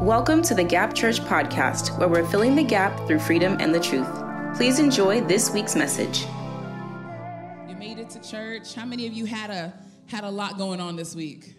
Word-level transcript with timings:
Welcome 0.00 0.40
to 0.44 0.54
the 0.54 0.64
Gap 0.64 0.94
Church 0.94 1.20
podcast, 1.20 1.98
where 1.98 2.08
we're 2.08 2.26
filling 2.26 2.56
the 2.56 2.62
gap 2.64 3.06
through 3.06 3.18
freedom 3.18 3.58
and 3.60 3.74
the 3.74 3.78
truth. 3.78 4.08
Please 4.56 4.78
enjoy 4.78 5.20
this 5.20 5.50
week's 5.50 5.76
message. 5.76 6.22
You 7.68 7.76
made 7.76 7.98
it 7.98 8.08
to 8.08 8.20
church. 8.22 8.72
How 8.72 8.86
many 8.86 9.06
of 9.06 9.12
you 9.12 9.26
had 9.26 9.50
a 9.50 9.74
had 10.06 10.24
a 10.24 10.30
lot 10.30 10.56
going 10.56 10.80
on 10.80 10.96
this 10.96 11.14
week? 11.14 11.54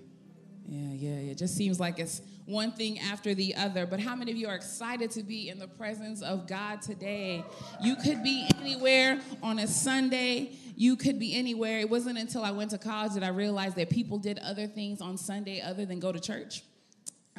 Yeah, 0.65 0.91
yeah, 0.91 1.19
yeah. 1.19 1.31
It 1.33 1.37
just 1.37 1.55
seems 1.55 1.79
like 1.79 1.99
it's 1.99 2.23
one 2.45 2.71
thing 2.71 2.97
after 2.97 3.35
the 3.35 3.53
other. 3.55 3.85
But 3.85 3.99
how 3.99 4.15
many 4.15 4.31
of 4.31 4.37
you 4.37 4.47
are 4.47 4.55
excited 4.55 5.11
to 5.11 5.21
be 5.21 5.49
in 5.49 5.59
the 5.59 5.67
presence 5.67 6.23
of 6.23 6.47
God 6.47 6.81
today? 6.81 7.45
You 7.79 7.95
could 7.95 8.23
be 8.23 8.49
anywhere 8.59 9.21
on 9.43 9.59
a 9.59 9.67
Sunday. 9.67 10.53
You 10.75 10.95
could 10.95 11.19
be 11.19 11.35
anywhere. 11.35 11.77
It 11.77 11.91
wasn't 11.91 12.17
until 12.17 12.43
I 12.43 12.49
went 12.49 12.71
to 12.71 12.79
college 12.79 13.13
that 13.13 13.23
I 13.23 13.29
realized 13.29 13.75
that 13.75 13.91
people 13.91 14.17
did 14.17 14.39
other 14.39 14.65
things 14.65 14.99
on 14.99 15.15
Sunday 15.19 15.61
other 15.61 15.85
than 15.85 15.99
go 15.99 16.11
to 16.11 16.19
church. 16.19 16.63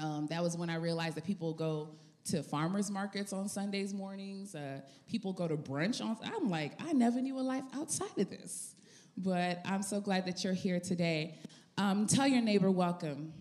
Um, 0.03 0.27
that 0.31 0.43
was 0.43 0.57
when 0.57 0.69
I 0.69 0.77
realized 0.77 1.17
that 1.17 1.25
people 1.25 1.53
go 1.55 1.91
to 2.25 2.43
farmers 2.43 2.91
markets 2.91 3.33
on 3.33 3.49
Sundays 3.49 3.95
mornings. 3.95 4.55
Uh, 4.55 4.81
people 5.09 5.33
go 5.33 5.47
to 5.47 5.57
brunch 5.57 6.01
on. 6.01 6.17
I'm 6.25 6.51
like, 6.51 6.73
I 6.83 6.93
never 6.93 7.21
knew 7.21 7.39
a 7.39 7.41
life 7.41 7.63
outside 7.75 8.19
of 8.19 8.29
this. 8.29 8.75
But 9.17 9.61
I'm 9.65 9.83
so 9.83 10.01
glad 10.01 10.27
that 10.27 10.43
you're 10.43 10.55
here 10.55 10.81
today. 10.81 11.37
Um, 11.79 12.07
tell 12.07 12.27
your 12.27 12.43
neighbor, 12.43 12.71
welcome. 12.71 13.33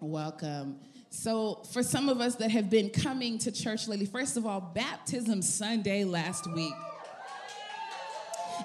Welcome. 0.00 0.78
So, 1.10 1.62
for 1.72 1.82
some 1.82 2.08
of 2.08 2.20
us 2.20 2.36
that 2.36 2.50
have 2.50 2.70
been 2.70 2.90
coming 2.90 3.38
to 3.38 3.50
church 3.50 3.88
lately, 3.88 4.06
first 4.06 4.36
of 4.36 4.46
all, 4.46 4.60
Baptism 4.60 5.42
Sunday 5.42 6.04
last 6.04 6.46
week. 6.52 6.74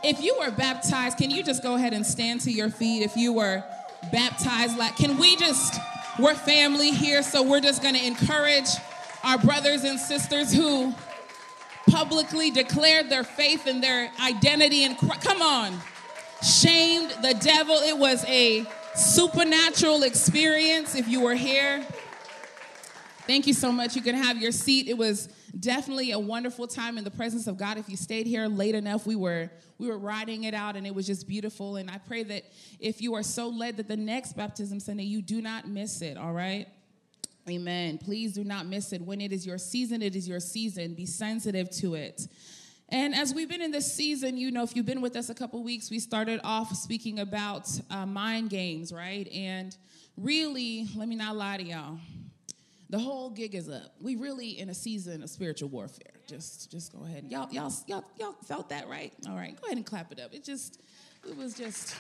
If 0.04 0.22
you 0.22 0.38
were 0.40 0.52
baptized, 0.52 1.18
can 1.18 1.32
you 1.32 1.44
just 1.44 1.64
go 1.64 1.76
ahead 1.76 1.94
and 1.94 2.06
stand 2.06 2.42
to 2.42 2.52
your 2.52 2.70
feet? 2.70 3.02
If 3.02 3.16
you 3.16 3.34
were 3.34 3.64
baptized, 4.12 4.78
like, 4.78 4.98
can 4.98 5.18
we 5.18 5.38
just 5.38 5.80
we're 6.20 6.36
family 6.36 6.92
here, 6.92 7.24
so 7.24 7.42
we're 7.44 7.62
just 7.62 7.82
going 7.82 7.96
to 7.96 8.06
encourage 8.06 8.70
our 9.24 9.38
brothers 9.38 9.84
and 9.84 10.00
sisters 10.00 10.54
who 10.54 10.94
publicly 11.90 12.52
declared 12.52 13.10
their 13.10 13.24
faith 13.24 13.68
and 13.68 13.84
their 13.84 14.12
identity 14.24 14.84
Christ. 14.96 15.22
Come 15.22 15.42
on. 15.42 15.80
Shamed 16.44 17.12
the 17.22 17.34
devil. 17.34 17.76
It 17.76 17.98
was 17.98 18.24
a 18.26 18.66
supernatural 18.96 20.04
experience 20.04 20.96
if 20.96 21.08
you 21.08 21.22
were 21.22 21.36
here. 21.36 21.86
Thank 23.26 23.48
you 23.48 23.54
so 23.54 23.72
much. 23.72 23.96
You 23.96 24.02
can 24.02 24.16
have 24.16 24.42
your 24.42 24.52
seat. 24.52 24.90
It 24.90 24.98
was 24.98 25.30
definitely 25.58 26.12
a 26.12 26.20
wonderful 26.20 26.68
time 26.68 26.98
in 26.98 27.06
the 27.06 27.12
presence 27.12 27.48
of 27.48 27.58
God. 27.58 27.78
If 27.78 27.88
you 27.88 27.96
stayed 27.96 28.28
here 28.28 28.48
late 28.48 28.76
enough, 28.76 29.08
we 29.08 29.16
were 29.16 29.50
we 29.78 29.88
were 29.88 29.98
riding 29.98 30.44
it 30.44 30.54
out 30.54 30.76
and 30.76 30.86
it 30.86 30.94
was 30.94 31.08
just 31.08 31.26
beautiful. 31.26 31.78
And 31.78 31.90
I 31.90 32.00
pray 32.00 32.24
that 32.24 32.44
if 32.82 33.02
you 33.02 33.14
are 33.16 33.24
so 33.24 33.48
led 33.48 33.78
that 33.78 33.88
the 33.88 33.96
next 33.96 34.34
baptism 34.34 34.82
Sunday, 34.82 35.04
you 35.04 35.22
do 35.22 35.42
not 35.42 35.70
miss 35.70 36.02
it, 36.02 36.18
all 36.18 36.34
right? 36.34 36.68
Amen. 37.50 37.98
Please 37.98 38.34
do 38.34 38.44
not 38.44 38.66
miss 38.66 38.92
it. 38.92 39.02
When 39.02 39.22
it 39.22 39.32
is 39.32 39.48
your 39.48 39.58
season, 39.58 40.02
it 40.02 40.18
is 40.18 40.28
your 40.28 40.42
season. 40.42 40.94
Be 40.94 41.06
sensitive 41.06 41.70
to 41.78 41.96
it. 41.96 42.28
And 42.90 43.16
as 43.16 43.34
we've 43.34 43.50
been 43.50 43.62
in 43.62 43.72
this 43.72 43.92
season, 43.92 44.36
you 44.36 44.52
know, 44.52 44.64
if 44.64 44.76
you've 44.76 44.86
been 44.86 45.02
with 45.02 45.16
us 45.16 45.30
a 45.30 45.34
couple 45.34 45.64
weeks, 45.64 45.90
we 45.90 46.00
started 46.00 46.42
off 46.44 46.76
speaking 46.76 47.20
about 47.20 47.70
uh, 47.90 48.06
mind 48.06 48.50
games, 48.50 48.92
right? 48.94 49.30
And 49.32 49.76
really, 50.18 50.88
let 50.96 51.08
me 51.08 51.16
not 51.16 51.38
lie 51.38 51.58
to 51.58 51.64
y'all 51.64 51.98
the 52.94 53.00
whole 53.00 53.32
gig 53.32 53.56
is 53.56 53.70
up. 53.70 53.96
We 54.00 54.18
really 54.18 54.60
in 54.60 54.70
a 54.70 54.74
season 54.76 55.24
of 55.24 55.30
spiritual 55.32 55.70
warfare. 55.70 56.14
Just 56.28 56.70
just 56.70 56.94
go 56.94 57.04
ahead. 57.04 57.26
Y'all 57.28 57.52
y'all 57.52 57.74
y'all 57.88 58.06
y'all 58.20 58.36
felt 58.46 58.70
that 58.70 58.88
right? 58.88 59.12
All 59.28 59.36
right. 59.36 59.60
Go 59.60 59.66
ahead 59.66 59.78
and 59.78 59.86
clap 59.86 60.12
it 60.12 60.20
up. 60.20 60.32
It 60.32 60.44
just 60.44 60.80
it 61.28 61.36
was 61.36 61.56
just 61.56 61.96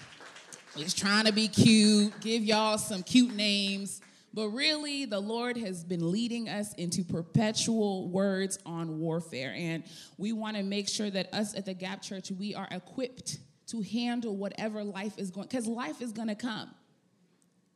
just 0.77 0.95
trying 0.95 1.25
to 1.25 1.33
be 1.33 1.47
cute, 1.47 2.13
give 2.19 2.43
y'all 2.43 2.77
some 2.77 3.01
cute 3.01 3.33
names. 3.33 4.01
But 4.35 4.49
really, 4.49 5.05
the 5.05 5.19
Lord 5.19 5.57
has 5.57 5.83
been 5.83 6.11
leading 6.11 6.47
us 6.47 6.75
into 6.75 7.03
perpetual 7.03 8.09
words 8.09 8.59
on 8.63 8.99
warfare. 8.99 9.55
And 9.57 9.83
we 10.19 10.31
want 10.31 10.57
to 10.57 10.63
make 10.63 10.87
sure 10.87 11.09
that 11.09 11.33
us 11.33 11.55
at 11.57 11.65
the 11.65 11.73
Gap 11.73 12.03
Church, 12.03 12.29
we 12.29 12.53
are 12.53 12.67
equipped 12.69 13.39
to 13.69 13.81
handle 13.81 14.35
whatever 14.37 14.83
life 14.83 15.17
is 15.17 15.31
going, 15.31 15.47
because 15.47 15.65
life 15.65 16.03
is 16.03 16.11
going 16.11 16.27
to 16.27 16.35
come. 16.35 16.69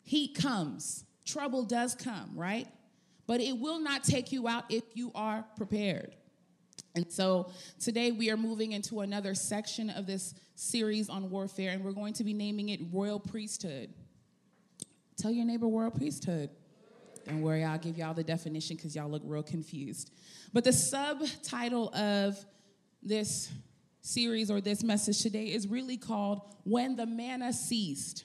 Heat 0.03 0.35
comes, 0.35 1.03
trouble 1.25 1.63
does 1.63 1.95
come, 1.95 2.33
right? 2.35 2.67
But 3.27 3.39
it 3.41 3.57
will 3.57 3.79
not 3.79 4.03
take 4.03 4.31
you 4.31 4.47
out 4.47 4.63
if 4.69 4.83
you 4.95 5.11
are 5.13 5.45
prepared. 5.55 6.15
And 6.95 7.11
so 7.11 7.51
today 7.79 8.11
we 8.11 8.31
are 8.31 8.37
moving 8.37 8.71
into 8.71 9.01
another 9.01 9.35
section 9.35 9.91
of 9.91 10.07
this 10.07 10.33
series 10.55 11.09
on 11.09 11.29
warfare, 11.29 11.71
and 11.71 11.83
we're 11.83 11.91
going 11.91 12.13
to 12.13 12.23
be 12.23 12.33
naming 12.33 12.69
it 12.69 12.79
Royal 12.91 13.19
Priesthood. 13.19 13.93
Tell 15.17 15.31
your 15.31 15.45
neighbor 15.45 15.67
Royal 15.67 15.91
Priesthood. 15.91 16.49
Don't 17.27 17.41
worry, 17.41 17.63
I'll 17.63 17.77
give 17.77 17.97
y'all 17.97 18.13
the 18.13 18.23
definition 18.23 18.77
because 18.77 18.95
y'all 18.95 19.09
look 19.09 19.21
real 19.25 19.43
confused. 19.43 20.11
But 20.53 20.63
the 20.63 20.73
subtitle 20.73 21.93
of 21.93 22.43
this 23.03 23.51
series 24.01 24.49
or 24.49 24.61
this 24.61 24.83
message 24.83 25.21
today 25.21 25.47
is 25.47 25.67
really 25.67 25.97
called 25.97 26.41
When 26.63 26.95
the 26.95 27.05
Manna 27.05 27.51
Ceased. 27.51 28.23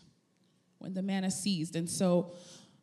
When 0.79 0.95
the 0.95 1.03
Manna 1.03 1.31
Ceased. 1.31 1.75
And 1.75 1.91
so 1.91 2.33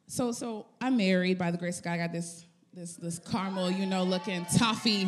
so 0.09 0.31
so 0.31 0.66
I'm 0.81 0.97
married 0.97 1.38
by 1.38 1.52
the 1.52 1.58
grace 1.58 1.78
of 1.78 1.84
God. 1.84 1.92
I 1.92 1.97
got 1.97 2.12
this 2.12 2.44
this 2.74 2.96
this 2.96 3.20
caramel, 3.20 3.70
you 3.70 3.86
know, 3.86 4.03
looking 4.03 4.44
toffee 4.58 5.08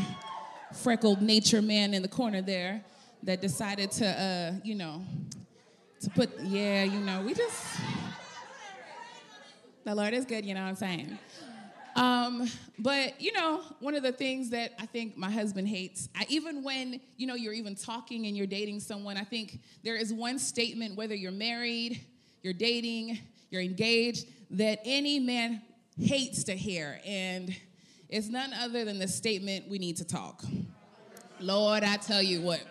freckled 0.74 1.22
nature 1.22 1.62
man 1.62 1.94
in 1.94 2.04
the 2.04 2.08
corner 2.08 2.42
there 2.42 2.84
that 3.24 3.42
decided 3.42 3.92
to 3.92 4.08
uh, 4.08 4.54
you 4.64 4.76
know, 4.76 5.04
to 6.02 6.10
put 6.12 6.30
yeah, 6.42 6.84
you 6.84 7.00
know, 7.00 7.24
we 7.24 7.34
just 7.34 7.66
the 9.84 9.96
Lord 9.96 10.14
is 10.14 10.24
good, 10.24 10.46
you 10.46 10.54
know 10.54 10.62
what 10.62 10.70
I'm 10.70 10.76
saying? 10.76 11.18
Um, 11.96 12.48
but 12.78 13.20
you 13.20 13.34
know, 13.34 13.64
one 13.80 13.96
of 13.96 14.04
the 14.04 14.12
things 14.12 14.52
that 14.52 14.74
I 14.80 14.86
think 14.86 15.18
my 15.18 15.32
husband 15.32 15.68
hates, 15.68 16.10
I, 16.16 16.28
even 16.30 16.64
when 16.64 17.02
you 17.18 17.26
know 17.26 17.34
you're 17.34 17.54
even 17.54 17.74
talking 17.74 18.28
and 18.28 18.38
you're 18.38 18.46
dating 18.46 18.80
someone, 18.82 19.18
I 19.18 19.24
think 19.24 19.62
there 19.84 19.96
is 19.96 20.14
one 20.14 20.38
statement, 20.38 20.96
whether 20.96 21.16
you're 21.16 21.32
married, 21.32 22.02
you're 22.44 22.54
dating, 22.54 23.18
you're 23.52 23.62
engaged, 23.62 24.28
that 24.52 24.80
any 24.84 25.20
man 25.20 25.62
hates 26.00 26.46
to 26.46 26.56
hear. 26.56 27.00
And 27.06 27.56
it's 28.10 28.28
none 28.28 28.54
other 28.54 28.84
than 28.86 28.98
the 28.98 29.08
statement, 29.08 29.70
we 29.70 29.78
need 29.78 29.98
to 29.98 30.06
talk. 30.06 30.44
Lord, 31.40 31.84
I 31.84 31.98
tell 31.98 32.22
you 32.22 32.42
what. 32.42 32.62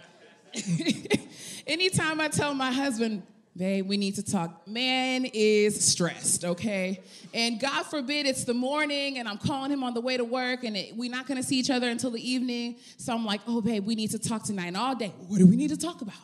Anytime 1.67 2.21
I 2.21 2.29
tell 2.29 2.55
my 2.55 2.73
husband, 2.73 3.23
babe, 3.57 3.87
we 3.87 3.97
need 3.97 4.15
to 4.15 4.23
talk, 4.23 4.67
man 4.67 5.27
is 5.27 5.85
stressed, 5.85 6.45
okay? 6.45 7.01
And 7.35 7.61
God 7.61 7.85
forbid 7.85 8.27
it's 8.27 8.45
the 8.45 8.55
morning 8.55 9.19
and 9.19 9.29
I'm 9.29 9.39
calling 9.39 9.71
him 9.71 9.85
on 9.85 9.93
the 9.93 10.01
way 10.01 10.17
to 10.17 10.25
work 10.25 10.65
and 10.65 10.77
it, 10.77 10.97
we're 10.97 11.11
not 11.11 11.27
gonna 11.27 11.43
see 11.43 11.57
each 11.57 11.71
other 11.71 11.89
until 11.89 12.11
the 12.11 12.29
evening. 12.29 12.77
So 12.97 13.13
I'm 13.15 13.25
like, 13.25 13.43
oh, 13.47 13.61
babe, 13.61 13.85
we 13.85 13.95
need 13.95 14.11
to 14.13 14.19
talk 14.19 14.45
tonight. 14.45 14.69
And 14.69 14.77
all 14.77 14.95
day, 14.95 15.13
what 15.29 15.39
do 15.39 15.47
we 15.47 15.57
need 15.57 15.71
to 15.71 15.77
talk 15.77 16.01
about? 16.01 16.15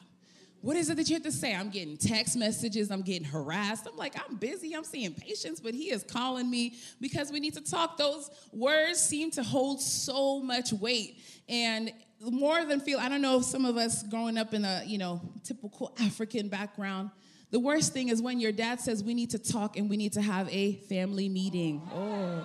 What 0.66 0.77
is 0.77 0.91
it 0.91 0.97
that 0.97 1.09
you 1.09 1.15
have 1.15 1.22
to 1.22 1.31
say? 1.31 1.54
I'm 1.54 1.71
getting 1.71 1.97
text 1.97 2.37
messages, 2.37 2.91
I'm 2.91 3.03
getting 3.03 3.22
harassed. 3.22 3.87
I'm 3.87 3.97
like, 3.97 4.16
I'm 4.19 4.34
busy, 4.34 4.75
I'm 4.75 4.82
seeing 4.82 5.15
patients, 5.15 5.60
but 5.60 5.75
he 5.75 5.93
is 5.93 6.03
calling 6.03 6.50
me 6.50 6.75
because 7.00 7.31
we 7.31 7.38
need 7.38 7.54
to 7.54 7.60
talk. 7.60 7.97
Those 7.97 8.28
words 8.53 8.99
seem 8.99 9.31
to 9.31 9.44
hold 9.44 9.81
so 9.81 10.41
much 10.41 10.72
weight. 10.72 11.21
And 11.49 11.93
more 12.21 12.65
than 12.65 12.81
feel, 12.81 12.99
I 12.99 13.09
don't 13.09 13.22
know 13.22 13.38
if 13.38 13.44
some 13.44 13.65
of 13.65 13.77
us 13.77 14.03
growing 14.10 14.37
up 14.37 14.54
in 14.54 14.65
a, 14.65 14.82
you 14.84 14.99
know, 14.99 15.21
typical 15.44 15.94
African 16.00 16.49
background, 16.49 17.10
the 17.53 17.60
worst 17.60 17.93
thing 17.93 18.09
is 18.09 18.21
when 18.21 18.41
your 18.41 18.50
dad 18.50 18.81
says 18.81 19.04
we 19.04 19.15
need 19.15 19.31
to 19.31 19.38
talk 19.38 19.77
and 19.77 19.88
we 19.88 19.97
need 19.97 20.15
to 20.15 20.21
have 20.21 20.48
a 20.50 20.72
family 20.88 21.28
meeting. 21.28 21.81
Oh. 21.94 22.44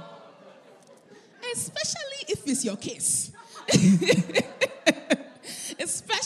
Especially 1.52 2.28
if 2.28 2.48
it's 2.48 2.64
your 2.64 2.78
kiss. 2.78 3.32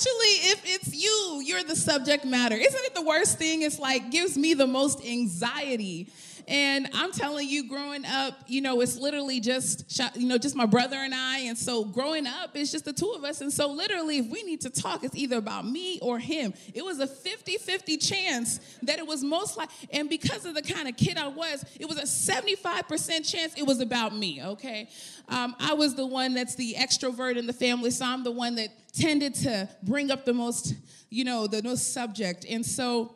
especially 0.06 0.52
if 0.52 0.62
it's 0.66 0.96
you, 0.96 1.42
you're 1.44 1.64
the 1.64 1.76
subject 1.76 2.26
matter. 2.26 2.56
Isn't 2.56 2.86
it 2.86 2.96
the 2.96 3.02
worst 3.02 3.38
thing? 3.38 3.62
It's 3.62 3.80
like 3.80 4.12
gives 4.12 4.38
me 4.38 4.54
the 4.54 4.68
most 4.68 5.04
anxiety. 5.06 6.10
And 6.48 6.88
I'm 6.94 7.12
telling 7.12 7.50
you, 7.50 7.68
growing 7.68 8.06
up, 8.06 8.36
you 8.46 8.62
know, 8.62 8.82
it's 8.82 8.98
literally 8.98 9.40
just, 9.40 10.00
you 10.16 10.28
know, 10.28 10.38
just 10.38 10.56
my 10.56 10.68
brother 10.68 10.98
and 10.98 11.12
I. 11.12 11.40
And 11.40 11.58
so 11.58 11.84
growing 11.84 12.28
up, 12.28 12.52
it's 12.54 12.72
just 12.72 12.86
the 12.86 12.94
two 12.94 13.14
of 13.18 13.24
us. 13.24 13.42
And 13.42 13.52
so 13.52 13.68
literally, 13.68 14.20
if 14.20 14.28
we 14.28 14.44
need 14.44 14.62
to 14.62 14.70
talk, 14.70 15.04
it's 15.04 15.16
either 15.16 15.38
about 15.38 15.66
me 15.66 15.98
or 16.04 16.20
him. 16.20 16.54
It 16.76 16.86
was 16.86 17.00
a 17.00 17.08
50 17.08 17.58
50 17.58 17.98
chance 17.98 18.60
that 18.84 19.00
it 19.00 19.08
was 19.08 19.24
most 19.24 19.58
like, 19.58 19.70
and 19.92 20.08
because 20.08 20.46
of 20.46 20.54
the 20.54 20.62
kind 20.62 20.88
of 20.88 20.96
kid 20.96 21.18
I 21.18 21.30
was, 21.30 21.66
it 21.80 21.90
was 21.90 21.98
a 21.98 22.04
75% 22.04 23.28
chance 23.28 23.56
it 23.58 23.66
was 23.66 23.80
about 23.80 24.16
me, 24.16 24.44
okay? 24.44 24.88
Um, 25.30 25.56
I 25.60 25.74
was 25.74 25.96
the 25.96 26.06
one 26.06 26.36
that's 26.36 26.54
the 26.54 26.76
extrovert 26.78 27.38
in 27.38 27.48
the 27.48 27.54
family, 27.54 27.90
so 27.90 28.06
I'm 28.06 28.24
the 28.24 28.32
one 28.32 28.54
that 28.56 28.70
tended 28.96 29.36
to 29.36 29.70
bring 29.84 30.12
up 30.12 30.26
the 30.26 30.34
most, 30.34 30.74
you 31.10 31.24
know, 31.24 31.48
the 31.48 31.62
most 31.62 31.94
subject. 31.94 32.46
And 32.50 32.66
so, 32.66 33.16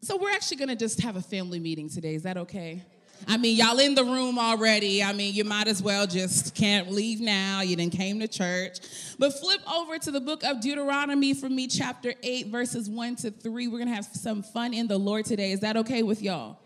so 0.00 0.16
we're 0.16 0.30
actually 0.30 0.56
gonna 0.56 0.76
just 0.76 1.00
have 1.02 1.16
a 1.16 1.22
family 1.22 1.60
meeting 1.60 1.88
today. 1.88 2.14
Is 2.14 2.22
that 2.22 2.36
okay? 2.38 2.82
I 3.28 3.36
mean, 3.36 3.56
y'all 3.56 3.78
in 3.78 3.94
the 3.94 4.04
room 4.04 4.38
already. 4.38 5.02
I 5.02 5.12
mean, 5.12 5.34
you 5.34 5.44
might 5.44 5.68
as 5.68 5.82
well 5.82 6.06
just 6.06 6.54
can't 6.54 6.90
leave 6.90 7.20
now. 7.20 7.60
You 7.60 7.76
didn't 7.76 7.92
came 7.92 8.20
to 8.20 8.28
church. 8.28 8.78
But 9.18 9.38
flip 9.38 9.60
over 9.72 9.98
to 9.98 10.10
the 10.10 10.20
book 10.20 10.42
of 10.42 10.60
Deuteronomy 10.60 11.32
for 11.32 11.48
me, 11.48 11.68
chapter 11.68 12.12
8, 12.22 12.48
verses 12.48 12.90
1 12.90 13.16
to 13.16 13.30
3. 13.30 13.68
We're 13.68 13.78
gonna 13.78 13.94
have 13.94 14.04
some 14.04 14.42
fun 14.42 14.74
in 14.74 14.88
the 14.88 14.98
Lord 14.98 15.24
today. 15.24 15.52
Is 15.52 15.60
that 15.60 15.76
okay 15.78 16.02
with 16.02 16.20
y'all? 16.20 16.58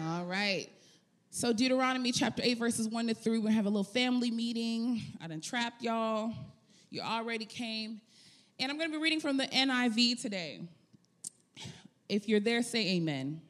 All 0.00 0.24
right. 0.24 0.68
So, 1.34 1.52
Deuteronomy 1.52 2.12
chapter 2.12 2.42
8, 2.44 2.58
verses 2.58 2.88
1 2.88 3.06
to 3.06 3.14
3, 3.14 3.38
we're 3.38 3.42
going 3.42 3.52
to 3.52 3.56
have 3.56 3.64
a 3.64 3.70
little 3.70 3.84
family 3.84 4.30
meeting. 4.30 5.00
I 5.18 5.28
done 5.28 5.40
trapped 5.40 5.82
y'all. 5.82 6.34
You 6.92 7.00
already 7.00 7.46
came. 7.46 8.02
And 8.60 8.70
I'm 8.70 8.76
going 8.76 8.90
to 8.90 8.96
be 8.98 9.02
reading 9.02 9.18
from 9.18 9.38
the 9.38 9.46
NIV 9.46 10.20
today. 10.20 10.60
If 12.06 12.28
you're 12.28 12.38
there, 12.38 12.62
say 12.62 12.96
amen. 12.96 13.40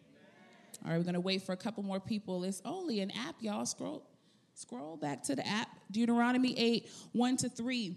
All 0.85 0.93
right, 0.93 0.97
we're 0.97 1.03
going 1.03 1.15
to 1.15 1.21
wait 1.21 1.43
for 1.43 1.53
a 1.53 1.57
couple 1.57 1.83
more 1.83 1.99
people. 1.99 2.45
It's 2.45 2.63
only 2.65 3.01
an 3.01 3.11
app, 3.11 3.35
y'all. 3.41 3.67
Scroll, 3.67 4.07
scroll 4.55 4.97
back 4.97 5.25
to 5.25 5.35
the 5.35 5.45
app. 5.45 5.69
Deuteronomy 5.91 6.57
8, 6.57 6.89
1 7.11 7.37
to 7.39 7.49
3. 7.49 7.97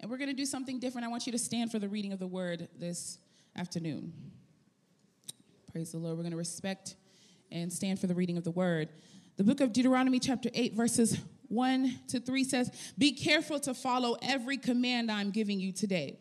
And 0.00 0.10
we're 0.10 0.16
going 0.16 0.30
to 0.30 0.36
do 0.36 0.46
something 0.46 0.80
different. 0.80 1.04
I 1.04 1.08
want 1.08 1.26
you 1.26 1.32
to 1.32 1.38
stand 1.38 1.70
for 1.70 1.78
the 1.78 1.88
reading 1.88 2.14
of 2.14 2.18
the 2.18 2.26
word 2.26 2.68
this 2.78 3.18
afternoon. 3.56 4.14
Praise 5.70 5.92
the 5.92 5.98
Lord. 5.98 6.16
We're 6.16 6.22
going 6.22 6.32
to 6.32 6.38
respect 6.38 6.94
and 7.52 7.70
stand 7.70 7.98
for 7.98 8.06
the 8.06 8.14
reading 8.14 8.38
of 8.38 8.44
the 8.44 8.52
word. 8.52 8.88
The 9.36 9.44
book 9.44 9.60
of 9.60 9.74
Deuteronomy, 9.74 10.18
chapter 10.18 10.48
8, 10.54 10.72
verses 10.72 11.18
1 11.54 12.00
to 12.08 12.20
3 12.20 12.44
says, 12.44 12.70
Be 12.98 13.12
careful 13.12 13.60
to 13.60 13.74
follow 13.74 14.16
every 14.22 14.56
command 14.56 15.10
I'm 15.10 15.30
giving 15.30 15.60
you 15.60 15.72
today, 15.72 16.18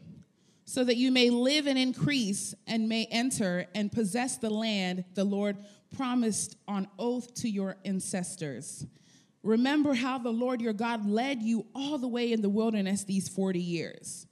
so 0.66 0.84
that 0.84 0.98
you 0.98 1.12
may 1.12 1.30
live 1.30 1.68
and 1.68 1.78
increase 1.78 2.54
and 2.68 2.88
may 2.88 3.06
enter 3.06 3.68
and 3.76 3.92
possess 3.92 4.38
the 4.38 4.50
land 4.50 5.06
the 5.16 5.24
Lord 5.24 5.58
promised 5.96 6.56
on 6.68 6.88
oath 6.98 7.34
to 7.36 7.50
your 7.50 7.78
ancestors. 7.86 8.86
Remember 9.44 9.94
how 9.94 10.18
the 10.18 10.32
Lord 10.32 10.62
your 10.62 10.74
God 10.74 11.06
led 11.06 11.42
you 11.42 11.66
all 11.76 11.98
the 11.98 12.08
way 12.08 12.32
in 12.32 12.42
the 12.42 12.50
wilderness 12.50 13.04
these 13.04 13.28
40 13.28 13.60
years 13.60 14.26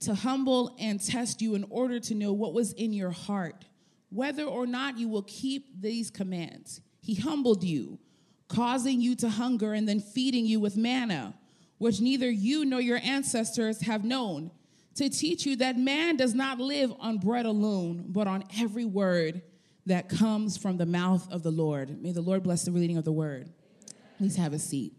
to 0.00 0.14
humble 0.14 0.74
and 0.80 1.00
test 1.00 1.40
you 1.40 1.54
in 1.54 1.64
order 1.70 2.00
to 2.00 2.14
know 2.14 2.32
what 2.32 2.54
was 2.54 2.72
in 2.72 2.92
your 2.92 3.10
heart 3.10 3.66
whether 4.10 4.44
or 4.44 4.66
not 4.66 4.98
you 4.98 5.08
will 5.08 5.22
keep 5.22 5.80
these 5.80 6.10
commands. 6.10 6.80
He 7.00 7.14
humbled 7.14 7.64
you, 7.64 7.98
causing 8.50 9.00
you 9.00 9.14
to 9.16 9.28
hunger 9.28 9.72
and 9.72 9.88
then 9.88 10.00
feeding 10.00 10.44
you 10.44 10.60
with 10.60 10.76
manna, 10.76 11.34
which 11.78 12.00
neither 12.00 12.28
you 12.28 12.64
nor 12.64 12.80
your 12.80 13.00
ancestors 13.02 13.80
have 13.82 14.04
known, 14.04 14.50
to 14.96 15.08
teach 15.08 15.46
you 15.46 15.56
that 15.56 15.78
man 15.78 16.16
does 16.16 16.34
not 16.34 16.58
live 16.58 16.92
on 17.00 17.18
bread 17.18 17.46
alone, 17.46 18.04
but 18.08 18.26
on 18.26 18.44
every 18.58 18.84
word 18.84 19.40
that 19.86 20.08
comes 20.08 20.56
from 20.56 20.76
the 20.76 20.84
mouth 20.84 21.26
of 21.32 21.42
the 21.42 21.50
Lord. 21.50 22.02
May 22.02 22.12
the 22.12 22.20
Lord 22.20 22.42
bless 22.42 22.64
the 22.64 22.72
reading 22.72 22.98
of 22.98 23.04
the 23.04 23.12
word. 23.12 23.48
Please 24.18 24.36
have 24.36 24.52
a 24.52 24.58
seat. 24.58 24.92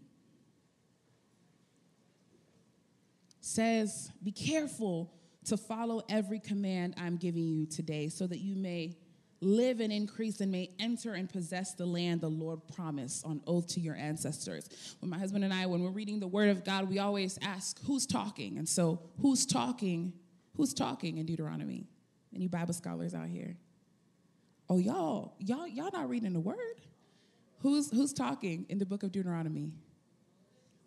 Says, 3.40 4.10
be 4.22 4.32
careful 4.32 5.12
to 5.44 5.56
follow 5.56 6.02
every 6.08 6.40
command 6.40 6.94
I'm 6.96 7.16
giving 7.16 7.46
you 7.46 7.66
today 7.66 8.08
so 8.08 8.26
that 8.26 8.38
you 8.38 8.56
may 8.56 8.96
live 9.42 9.80
and 9.80 9.92
increase 9.92 10.40
and 10.40 10.50
may 10.50 10.70
enter 10.78 11.14
and 11.14 11.28
possess 11.28 11.74
the 11.74 11.84
land 11.84 12.20
the 12.20 12.28
Lord 12.28 12.60
promised 12.74 13.26
on 13.26 13.42
oath 13.46 13.66
to 13.68 13.80
your 13.80 13.96
ancestors. 13.96 14.68
When 15.00 15.10
my 15.10 15.18
husband 15.18 15.44
and 15.44 15.52
I, 15.52 15.66
when 15.66 15.82
we're 15.82 15.90
reading 15.90 16.20
the 16.20 16.28
word 16.28 16.50
of 16.50 16.64
God, 16.64 16.88
we 16.88 17.00
always 17.00 17.38
ask, 17.42 17.78
who's 17.84 18.06
talking? 18.06 18.56
And 18.56 18.68
so, 18.68 19.00
who's 19.20 19.44
talking? 19.44 20.12
Who's 20.56 20.72
talking 20.72 21.18
in 21.18 21.26
Deuteronomy? 21.26 21.86
Any 22.34 22.46
Bible 22.46 22.72
scholars 22.72 23.14
out 23.14 23.28
here? 23.28 23.56
Oh, 24.70 24.78
y'all, 24.78 25.34
y'all, 25.38 25.66
y'all 25.66 25.90
not 25.92 26.08
reading 26.08 26.32
the 26.32 26.40
word? 26.40 26.56
Who's 27.60 27.90
who's 27.90 28.12
talking 28.12 28.66
in 28.68 28.78
the 28.78 28.86
book 28.86 29.02
of 29.02 29.12
Deuteronomy? 29.12 29.72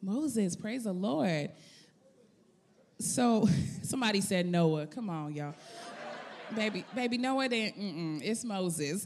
Moses, 0.01 0.55
praise 0.55 0.83
the 0.85 0.93
Lord. 0.93 1.51
So 2.99 3.47
somebody 3.83 4.21
said 4.21 4.45
Noah. 4.45 4.87
Come 4.87 5.09
on, 5.09 5.33
y'all 5.33 5.55
baby, 6.55 6.85
baby, 6.93 7.17
no, 7.17 7.41
it 7.41 7.53
ain't. 7.53 8.21
It's 8.23 8.43
Moses. 8.43 9.05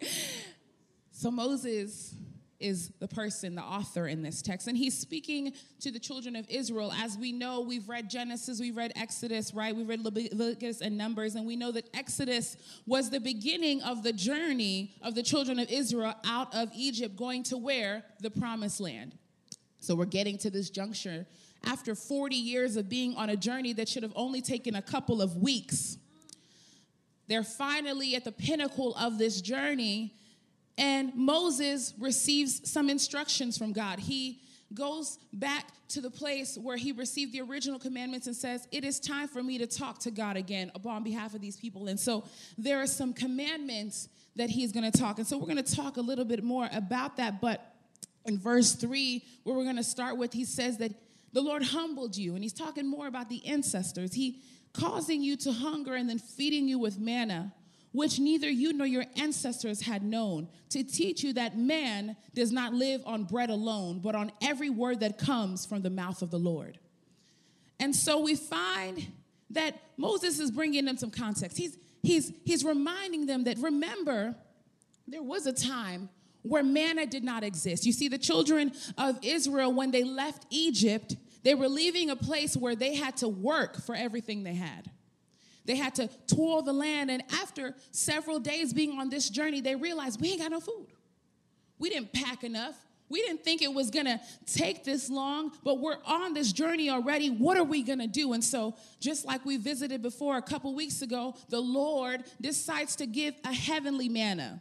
so 1.12 1.30
Moses 1.30 2.14
is 2.60 2.90
the 2.98 3.06
person, 3.06 3.54
the 3.54 3.62
author 3.62 4.08
in 4.08 4.22
this 4.22 4.42
text. 4.42 4.66
And 4.66 4.76
he's 4.76 4.98
speaking 4.98 5.52
to 5.80 5.90
the 5.90 5.98
children 5.98 6.34
of 6.34 6.48
Israel. 6.50 6.92
As 6.92 7.16
we 7.16 7.30
know, 7.32 7.60
we've 7.60 7.88
read 7.88 8.10
Genesis, 8.10 8.60
we've 8.60 8.76
read 8.76 8.92
Exodus, 8.96 9.54
right? 9.54 9.74
We've 9.74 9.88
read 9.88 10.00
Leviticus 10.00 10.80
and 10.80 10.98
Numbers, 10.98 11.34
and 11.36 11.46
we 11.46 11.56
know 11.56 11.70
that 11.72 11.88
Exodus 11.94 12.56
was 12.86 13.10
the 13.10 13.20
beginning 13.20 13.82
of 13.82 14.02
the 14.02 14.12
journey 14.12 14.94
of 15.02 15.14
the 15.14 15.22
children 15.22 15.58
of 15.58 15.70
Israel 15.70 16.14
out 16.24 16.54
of 16.54 16.70
Egypt, 16.74 17.16
going 17.16 17.44
to 17.44 17.56
where? 17.56 18.04
The 18.20 18.30
promised 18.30 18.80
land. 18.80 19.16
So 19.80 19.94
we're 19.94 20.06
getting 20.06 20.38
to 20.38 20.50
this 20.50 20.70
juncture 20.70 21.26
after 21.64 21.94
40 21.94 22.34
years 22.34 22.76
of 22.76 22.88
being 22.88 23.14
on 23.16 23.30
a 23.30 23.36
journey 23.36 23.72
that 23.74 23.88
should 23.88 24.02
have 24.02 24.12
only 24.16 24.40
taken 24.40 24.74
a 24.74 24.82
couple 24.82 25.22
of 25.22 25.36
weeks 25.36 25.98
they're 27.28 27.44
finally 27.44 28.14
at 28.16 28.24
the 28.24 28.32
pinnacle 28.32 28.94
of 28.96 29.18
this 29.18 29.40
journey, 29.40 30.14
and 30.76 31.14
Moses 31.14 31.94
receives 31.98 32.68
some 32.70 32.88
instructions 32.88 33.58
from 33.58 33.72
God. 33.72 33.98
He 33.98 34.40
goes 34.74 35.18
back 35.32 35.66
to 35.88 36.00
the 36.00 36.10
place 36.10 36.58
where 36.58 36.76
he 36.76 36.92
received 36.92 37.32
the 37.32 37.40
original 37.40 37.78
commandments 37.78 38.26
and 38.26 38.36
says, 38.36 38.66
It 38.70 38.84
is 38.84 39.00
time 39.00 39.28
for 39.28 39.42
me 39.42 39.58
to 39.58 39.66
talk 39.66 39.98
to 40.00 40.10
God 40.10 40.36
again 40.36 40.70
upon 40.74 41.02
behalf 41.02 41.34
of 41.34 41.40
these 41.40 41.56
people. 41.56 41.88
And 41.88 41.98
so 41.98 42.24
there 42.56 42.80
are 42.80 42.86
some 42.86 43.12
commandments 43.12 44.08
that 44.36 44.50
he's 44.50 44.72
going 44.72 44.90
to 44.90 44.96
talk. 44.96 45.18
And 45.18 45.26
so 45.26 45.36
we're 45.36 45.46
going 45.46 45.62
to 45.62 45.74
talk 45.76 45.96
a 45.96 46.02
little 46.02 46.24
bit 46.24 46.44
more 46.44 46.68
about 46.72 47.16
that. 47.16 47.40
But 47.40 47.74
in 48.26 48.38
verse 48.38 48.72
three, 48.72 49.24
where 49.42 49.56
we're 49.56 49.64
going 49.64 49.76
to 49.76 49.84
start 49.84 50.16
with, 50.16 50.32
he 50.32 50.44
says 50.44 50.78
that 50.78 50.92
the 51.32 51.40
Lord 51.40 51.62
humbled 51.62 52.16
you. 52.16 52.34
And 52.34 52.42
he's 52.42 52.52
talking 52.52 52.86
more 52.86 53.06
about 53.06 53.28
the 53.28 53.44
ancestors. 53.46 54.14
He 54.14 54.40
causing 54.72 55.22
you 55.22 55.36
to 55.36 55.52
hunger 55.52 55.94
and 55.94 56.08
then 56.08 56.18
feeding 56.18 56.68
you 56.68 56.78
with 56.78 56.98
manna, 56.98 57.52
which 57.92 58.18
neither 58.18 58.48
you 58.48 58.72
nor 58.72 58.86
your 58.86 59.04
ancestors 59.16 59.82
had 59.82 60.02
known, 60.02 60.48
to 60.70 60.82
teach 60.82 61.22
you 61.22 61.32
that 61.32 61.56
man 61.56 62.16
does 62.34 62.52
not 62.52 62.74
live 62.74 63.02
on 63.06 63.24
bread 63.24 63.50
alone, 63.50 64.00
but 64.00 64.14
on 64.14 64.30
every 64.42 64.70
word 64.70 65.00
that 65.00 65.18
comes 65.18 65.64
from 65.64 65.82
the 65.82 65.90
mouth 65.90 66.22
of 66.22 66.30
the 66.30 66.38
Lord. 66.38 66.78
And 67.80 67.94
so 67.94 68.20
we 68.20 68.34
find 68.34 69.06
that 69.50 69.80
Moses 69.96 70.38
is 70.38 70.50
bringing 70.50 70.84
them 70.84 70.96
some 70.96 71.10
context. 71.10 71.56
He's, 71.56 71.78
he's, 72.02 72.32
he's 72.44 72.64
reminding 72.64 73.26
them 73.26 73.44
that 73.44 73.58
remember, 73.58 74.34
there 75.06 75.22
was 75.22 75.46
a 75.46 75.52
time 75.52 76.10
where 76.42 76.62
manna 76.62 77.06
did 77.06 77.24
not 77.24 77.42
exist. 77.42 77.86
You 77.86 77.92
see, 77.92 78.08
the 78.08 78.18
children 78.18 78.72
of 78.96 79.18
Israel, 79.22 79.72
when 79.72 79.90
they 79.90 80.04
left 80.04 80.46
Egypt, 80.50 81.16
they 81.48 81.54
were 81.54 81.66
leaving 81.70 82.10
a 82.10 82.16
place 82.16 82.54
where 82.54 82.76
they 82.76 82.94
had 82.94 83.16
to 83.16 83.26
work 83.26 83.80
for 83.80 83.94
everything 83.94 84.42
they 84.42 84.52
had. 84.52 84.90
They 85.64 85.76
had 85.76 85.94
to 85.94 86.10
toil 86.26 86.60
the 86.60 86.74
land. 86.74 87.10
And 87.10 87.22
after 87.40 87.74
several 87.90 88.38
days 88.38 88.74
being 88.74 88.98
on 88.98 89.08
this 89.08 89.30
journey, 89.30 89.62
they 89.62 89.74
realized 89.74 90.20
we 90.20 90.32
ain't 90.32 90.42
got 90.42 90.50
no 90.50 90.60
food. 90.60 90.88
We 91.78 91.88
didn't 91.88 92.12
pack 92.12 92.44
enough. 92.44 92.76
We 93.08 93.22
didn't 93.22 93.44
think 93.44 93.62
it 93.62 93.72
was 93.72 93.88
gonna 93.88 94.20
take 94.44 94.84
this 94.84 95.08
long, 95.08 95.52
but 95.64 95.80
we're 95.80 95.96
on 96.04 96.34
this 96.34 96.52
journey 96.52 96.90
already. 96.90 97.30
What 97.30 97.56
are 97.56 97.64
we 97.64 97.82
gonna 97.82 98.08
do? 98.08 98.34
And 98.34 98.44
so, 98.44 98.74
just 99.00 99.24
like 99.24 99.46
we 99.46 99.56
visited 99.56 100.02
before 100.02 100.36
a 100.36 100.42
couple 100.42 100.74
weeks 100.74 101.00
ago, 101.00 101.34
the 101.48 101.60
Lord 101.60 102.24
decides 102.42 102.94
to 102.96 103.06
give 103.06 103.34
a 103.46 103.54
heavenly 103.54 104.10
manna. 104.10 104.60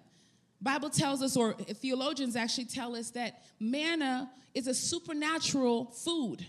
Bible 0.62 0.90
tells 0.90 1.22
us, 1.22 1.36
or 1.36 1.52
theologians 1.52 2.38
actually 2.38 2.68
tell 2.68 2.96
us, 2.96 3.10
that 3.10 3.44
manna 3.60 4.32
is 4.54 4.68
a 4.68 4.74
supernatural 4.74 5.88
food. 5.88 6.46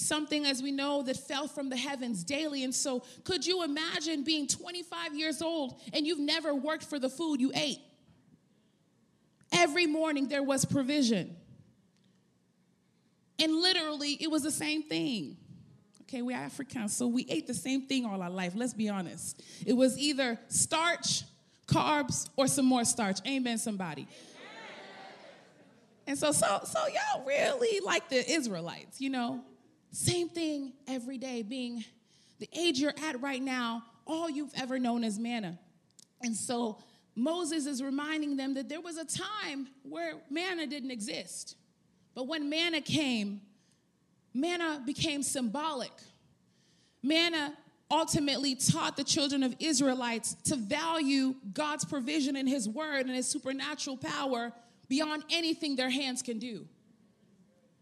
Something, 0.00 0.46
as 0.46 0.62
we 0.62 0.72
know, 0.72 1.02
that 1.02 1.18
fell 1.18 1.46
from 1.46 1.68
the 1.68 1.76
heavens 1.76 2.24
daily. 2.24 2.64
And 2.64 2.74
so, 2.74 3.02
could 3.22 3.44
you 3.44 3.62
imagine 3.62 4.24
being 4.24 4.46
25 4.46 5.14
years 5.14 5.42
old 5.42 5.78
and 5.92 6.06
you've 6.06 6.18
never 6.18 6.54
worked 6.54 6.84
for 6.84 6.98
the 6.98 7.10
food 7.10 7.38
you 7.38 7.52
ate? 7.54 7.80
Every 9.52 9.86
morning 9.86 10.28
there 10.28 10.42
was 10.42 10.64
provision. 10.64 11.36
And 13.38 13.54
literally, 13.60 14.16
it 14.20 14.30
was 14.30 14.42
the 14.42 14.50
same 14.50 14.84
thing. 14.84 15.36
Okay, 16.02 16.22
we're 16.22 16.36
Africans, 16.36 16.96
so 16.96 17.06
we 17.06 17.26
ate 17.28 17.46
the 17.46 17.54
same 17.54 17.86
thing 17.86 18.06
all 18.06 18.22
our 18.22 18.30
life. 18.30 18.54
Let's 18.56 18.72
be 18.72 18.88
honest. 18.88 19.42
It 19.66 19.74
was 19.74 19.98
either 19.98 20.38
starch, 20.48 21.24
carbs, 21.66 22.30
or 22.36 22.46
some 22.46 22.64
more 22.64 22.86
starch. 22.86 23.18
Amen, 23.26 23.58
somebody. 23.58 24.08
And 26.06 26.18
so, 26.18 26.32
so, 26.32 26.60
so 26.64 26.86
y'all 26.86 27.24
really 27.26 27.80
like 27.80 28.08
the 28.08 28.28
Israelites, 28.28 28.98
you 28.98 29.10
know? 29.10 29.44
Same 29.92 30.28
thing 30.28 30.72
every 30.86 31.18
day, 31.18 31.42
being 31.42 31.84
the 32.38 32.48
age 32.56 32.78
you're 32.78 32.94
at 33.04 33.20
right 33.20 33.42
now, 33.42 33.84
all 34.06 34.30
you've 34.30 34.52
ever 34.56 34.78
known 34.78 35.04
is 35.04 35.18
manna. 35.18 35.58
And 36.22 36.34
so 36.34 36.78
Moses 37.14 37.66
is 37.66 37.82
reminding 37.82 38.36
them 38.36 38.54
that 38.54 38.68
there 38.68 38.80
was 38.80 38.96
a 38.96 39.04
time 39.04 39.68
where 39.82 40.14
manna 40.30 40.66
didn't 40.66 40.90
exist. 40.90 41.56
But 42.14 42.26
when 42.26 42.48
manna 42.48 42.80
came, 42.80 43.40
manna 44.32 44.82
became 44.84 45.22
symbolic. 45.22 45.92
Manna 47.02 47.54
ultimately 47.90 48.54
taught 48.54 48.96
the 48.96 49.04
children 49.04 49.42
of 49.42 49.54
Israelites 49.58 50.34
to 50.44 50.56
value 50.56 51.34
God's 51.52 51.84
provision 51.84 52.36
and 52.36 52.48
his 52.48 52.68
word 52.68 53.06
and 53.06 53.14
his 53.14 53.26
supernatural 53.26 53.96
power 53.96 54.52
beyond 54.88 55.24
anything 55.30 55.76
their 55.76 55.90
hands 55.90 56.22
can 56.22 56.38
do. 56.38 56.66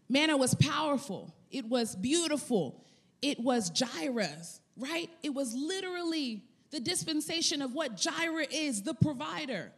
Manna 0.09 0.35
was 0.35 0.55
powerful. 0.55 1.33
It 1.51 1.65
was 1.65 1.95
beautiful. 1.95 2.83
It 3.21 3.39
was 3.39 3.69
Jireh's, 3.69 4.61
right? 4.77 5.09
It 5.23 5.33
was 5.33 5.53
literally 5.53 6.43
the 6.71 6.79
dispensation 6.79 7.61
of 7.61 7.73
what 7.73 7.97
Jireh 7.97 8.47
is, 8.51 8.83
the 8.83 8.93
provider. 8.93 9.71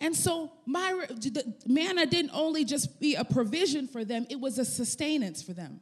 And 0.00 0.16
so 0.16 0.52
my 0.66 1.06
manna 1.66 2.06
didn't 2.06 2.32
only 2.32 2.64
just 2.64 3.00
be 3.00 3.14
a 3.14 3.24
provision 3.24 3.86
for 3.86 4.04
them, 4.04 4.26
it 4.30 4.40
was 4.40 4.58
a 4.58 4.64
sustenance 4.64 5.42
for 5.42 5.52
them. 5.52 5.80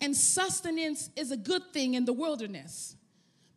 And 0.00 0.16
sustenance 0.16 1.10
is 1.14 1.30
a 1.30 1.36
good 1.36 1.62
thing 1.72 1.94
in 1.94 2.04
the 2.06 2.12
wilderness. 2.12 2.96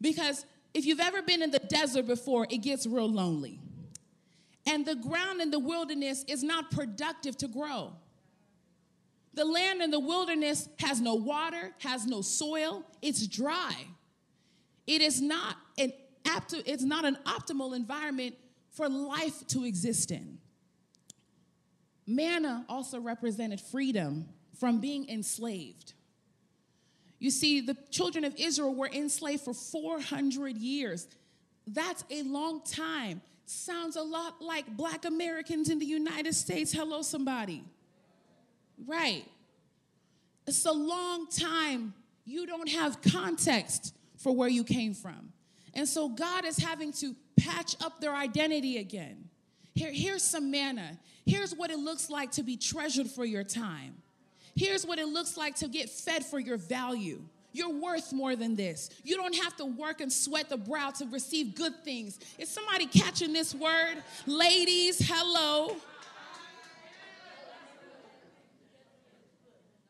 Because 0.01 0.45
if 0.73 0.85
you've 0.85 0.99
ever 0.99 1.21
been 1.21 1.41
in 1.41 1.51
the 1.51 1.59
desert 1.59 2.05
before, 2.07 2.47
it 2.49 2.57
gets 2.57 2.85
real 2.85 3.09
lonely. 3.09 3.59
And 4.65 4.85
the 4.85 4.95
ground 4.95 5.39
in 5.39 5.51
the 5.51 5.59
wilderness 5.59 6.25
is 6.27 6.43
not 6.43 6.71
productive 6.71 7.37
to 7.37 7.47
grow. 7.47 7.93
The 9.33 9.45
land 9.45 9.81
in 9.81 9.89
the 9.89 9.99
wilderness 9.99 10.69
has 10.79 11.01
no 11.01 11.15
water, 11.15 11.71
has 11.79 12.05
no 12.05 12.21
soil, 12.21 12.83
it's 13.01 13.25
dry. 13.27 13.73
It 14.85 15.01
is 15.01 15.21
not 15.21 15.57
an 15.77 15.93
apt, 16.25 16.53
it's 16.65 16.83
not 16.83 17.05
an 17.05 17.17
optimal 17.25 17.75
environment 17.75 18.35
for 18.71 18.89
life 18.89 19.45
to 19.47 19.65
exist 19.65 20.11
in. 20.11 20.37
Manna 22.05 22.65
also 22.67 22.99
represented 22.99 23.61
freedom 23.61 24.27
from 24.59 24.79
being 24.79 25.09
enslaved. 25.09 25.93
You 27.19 27.31
see, 27.31 27.61
the 27.61 27.77
children 27.89 28.25
of 28.25 28.35
Israel 28.37 28.75
were 28.75 28.89
enslaved 28.89 29.43
for 29.43 29.53
400 29.53 30.57
years. 30.57 31.07
That's 31.65 32.03
a 32.09 32.23
long 32.23 32.61
time. 32.61 33.21
Sounds 33.45 33.95
a 33.95 34.01
lot 34.01 34.41
like 34.41 34.67
black 34.75 35.05
Americans 35.05 35.69
in 35.69 35.79
the 35.79 35.85
United 35.85 36.35
States. 36.35 36.73
Hello, 36.73 37.01
somebody. 37.01 37.63
Right. 38.87 39.25
It's 40.47 40.65
a 40.65 40.71
long 40.71 41.27
time. 41.29 41.93
You 42.25 42.45
don't 42.45 42.69
have 42.69 43.01
context 43.01 43.93
for 44.17 44.35
where 44.35 44.49
you 44.49 44.63
came 44.63 44.93
from. 44.93 45.31
And 45.73 45.87
so 45.87 46.09
God 46.09 46.45
is 46.45 46.57
having 46.57 46.91
to 46.93 47.15
patch 47.37 47.75
up 47.83 47.99
their 47.99 48.13
identity 48.13 48.77
again. 48.77 49.29
Here, 49.73 49.91
here's 49.91 50.23
some 50.23 50.51
manna. 50.51 50.99
Here's 51.25 51.53
what 51.55 51.71
it 51.71 51.79
looks 51.79 52.09
like 52.09 52.31
to 52.33 52.43
be 52.43 52.57
treasured 52.57 53.07
for 53.07 53.25
your 53.25 53.43
time. 53.43 53.95
Here's 54.55 54.85
what 54.85 54.99
it 54.99 55.07
looks 55.07 55.35
like 55.35 55.55
to 55.55 55.67
get 55.67 55.89
fed 55.89 56.23
for 56.23 56.39
your 56.39 56.57
value. 56.57 57.21
You're 57.53 57.73
worth 57.73 58.13
more 58.13 58.35
than 58.35 58.55
this. 58.55 58.89
You 59.03 59.15
don't 59.15 59.35
have 59.35 59.55
to 59.57 59.65
work 59.65 60.01
and 60.01 60.11
sweat 60.11 60.49
the 60.49 60.57
brow 60.57 60.91
to 60.91 61.05
receive 61.05 61.55
good 61.55 61.83
things. 61.83 62.19
Is 62.37 62.49
somebody 62.49 62.87
catching 62.87 63.31
this 63.31 63.53
word? 63.53 63.95
Ladies, 64.25 64.99
hello. 64.99 65.75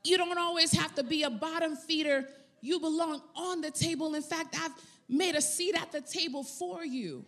You 0.04 0.18
don't 0.18 0.38
always 0.38 0.72
have 0.74 0.94
to 0.96 1.04
be 1.04 1.24
a 1.24 1.30
bottom 1.30 1.76
feeder. 1.76 2.28
You 2.62 2.80
belong 2.80 3.22
on 3.36 3.62
the 3.62 3.72
table. 3.72 4.16
In 4.16 4.22
fact, 4.22 4.56
I've 4.60 4.72
made 5.08 5.36
a 5.36 5.42
seat 5.42 5.76
at 5.76 5.92
the 5.92 6.02
table 6.02 6.44
for 6.44 6.84
you. 6.84 7.26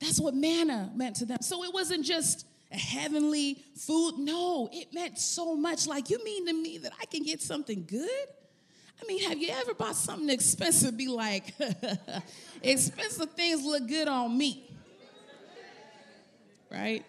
That's 0.00 0.20
what 0.20 0.34
manna 0.34 0.90
meant 0.94 1.16
to 1.16 1.24
them. 1.24 1.38
So 1.40 1.64
it 1.64 1.72
wasn't 1.72 2.04
just 2.04 2.46
a 2.70 2.76
heavenly 2.76 3.64
food. 3.74 4.18
No, 4.18 4.68
it 4.72 4.92
meant 4.92 5.18
so 5.18 5.56
much. 5.56 5.86
Like, 5.86 6.10
you 6.10 6.22
mean 6.22 6.46
to 6.46 6.52
me 6.52 6.78
that 6.78 6.92
I 7.00 7.06
can 7.06 7.22
get 7.22 7.40
something 7.40 7.84
good? 7.88 8.26
I 9.00 9.06
mean, 9.06 9.22
have 9.28 9.38
you 9.38 9.50
ever 9.50 9.74
bought 9.74 9.96
something 9.96 10.30
expensive? 10.30 10.96
Be 10.96 11.08
like, 11.08 11.54
expensive 12.62 13.30
things 13.32 13.64
look 13.64 13.86
good 13.88 14.08
on 14.08 14.36
me. 14.36 14.70
Right? 16.70 17.04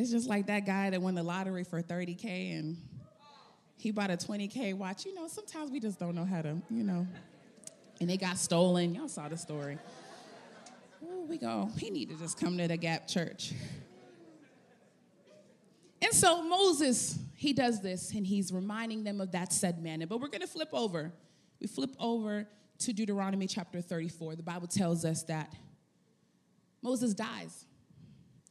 It's 0.00 0.10
just 0.10 0.30
like 0.30 0.46
that 0.46 0.64
guy 0.64 0.88
that 0.88 1.02
won 1.02 1.14
the 1.14 1.22
lottery 1.22 1.62
for 1.62 1.82
30K 1.82 2.58
and 2.58 2.78
he 3.76 3.90
bought 3.90 4.10
a 4.10 4.16
20K 4.16 4.72
watch. 4.72 5.04
You 5.04 5.14
know, 5.14 5.28
sometimes 5.28 5.70
we 5.70 5.78
just 5.78 5.98
don't 5.98 6.14
know 6.14 6.24
how 6.24 6.40
to, 6.40 6.56
you 6.70 6.84
know. 6.84 7.06
And 8.00 8.10
it 8.10 8.16
got 8.18 8.38
stolen. 8.38 8.94
Y'all 8.94 9.08
saw 9.08 9.28
the 9.28 9.36
story. 9.36 9.76
Oh, 11.06 11.26
we 11.28 11.36
go. 11.36 11.68
He 11.76 11.90
need 11.90 12.08
to 12.08 12.16
just 12.16 12.40
come 12.40 12.56
to 12.56 12.66
the 12.66 12.78
Gap 12.78 13.08
Church. 13.08 13.52
And 16.00 16.14
so 16.14 16.44
Moses, 16.44 17.18
he 17.34 17.52
does 17.52 17.82
this 17.82 18.14
and 18.14 18.26
he's 18.26 18.54
reminding 18.54 19.04
them 19.04 19.20
of 19.20 19.32
that 19.32 19.52
said 19.52 19.82
manna. 19.82 20.06
But 20.06 20.22
we're 20.22 20.28
going 20.28 20.40
to 20.40 20.46
flip 20.46 20.70
over. 20.72 21.12
We 21.60 21.66
flip 21.66 21.94
over 22.00 22.48
to 22.78 22.92
Deuteronomy 22.94 23.46
chapter 23.46 23.82
34. 23.82 24.36
The 24.36 24.42
Bible 24.42 24.66
tells 24.66 25.04
us 25.04 25.24
that 25.24 25.54
Moses 26.80 27.12
dies. 27.12 27.66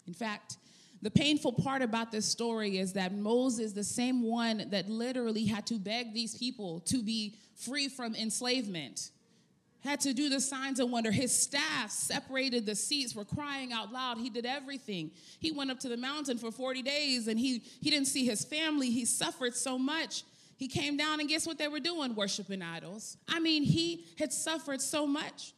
In 0.06 0.14
fact, 0.14 0.58
the 1.02 1.12
painful 1.12 1.54
part 1.54 1.82
about 1.82 2.12
this 2.12 2.26
story 2.26 2.78
is 2.78 2.94
that 2.94 3.14
Moses, 3.14 3.72
the 3.72 3.84
same 3.84 4.22
one 4.22 4.66
that 4.72 4.90
literally 4.90 5.46
had 5.46 5.66
to 5.68 5.76
beg 5.76 6.14
these 6.14 6.38
people 6.38 6.82
to 6.82 7.02
be 7.02 7.36
free 7.56 7.88
from 7.88 8.16
enslavement, 8.16 9.12
had 9.82 10.02
to 10.02 10.14
do 10.14 10.28
the 10.28 10.42
signs 10.42 10.80
and 10.80 10.92
wonder. 10.92 11.12
His 11.12 11.34
staff 11.34 11.90
separated 11.90 12.66
the 12.66 12.76
seats, 12.76 13.16
were 13.16 13.24
crying 13.24 13.72
out 13.72 13.94
loud. 13.94 14.18
He 14.18 14.30
did 14.30 14.46
everything. 14.46 15.12
He 15.40 15.52
went 15.52 15.72
up 15.72 15.80
to 15.80 15.90
the 15.90 15.96
mountain 15.98 16.38
for 16.38 16.52
40 16.52 16.82
days 16.82 17.28
and 17.28 17.40
he, 17.40 17.64
he 17.82 17.90
didn't 17.90 18.08
see 18.08 18.26
his 18.26 18.44
family. 18.44 18.90
He 18.90 19.06
suffered 19.06 19.56
so 19.56 19.78
much. 19.78 20.24
He 20.58 20.68
came 20.68 20.98
down 20.98 21.22
and 21.22 21.30
guess 21.30 21.48
what 21.48 21.58
they 21.58 21.70
were 21.70 21.80
doing? 21.80 22.14
Worshiping 22.14 22.62
idols. 22.62 23.16
I 23.30 23.40
mean, 23.40 23.64
he 23.64 24.06
had 24.18 24.34
suffered 24.34 24.82
so 24.82 25.08
much. 25.08 25.54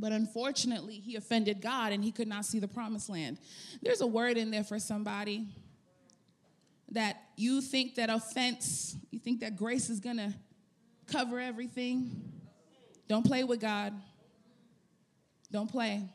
But 0.00 0.12
unfortunately, 0.12 0.94
he 0.94 1.16
offended 1.16 1.60
God 1.60 1.92
and 1.92 2.04
he 2.04 2.12
could 2.12 2.28
not 2.28 2.44
see 2.44 2.60
the 2.60 2.68
promised 2.68 3.08
land. 3.08 3.38
There's 3.82 4.00
a 4.00 4.06
word 4.06 4.36
in 4.36 4.50
there 4.50 4.64
for 4.64 4.78
somebody 4.78 5.48
that 6.92 7.16
you 7.36 7.60
think 7.60 7.96
that 7.96 8.08
offense, 8.08 8.96
you 9.10 9.18
think 9.18 9.40
that 9.40 9.56
grace 9.56 9.90
is 9.90 10.00
gonna 10.00 10.34
cover 11.06 11.40
everything. 11.40 12.32
Don't 13.08 13.26
play 13.26 13.42
with 13.42 13.60
God. 13.60 13.92
Don't 15.50 15.70
play. 15.70 16.08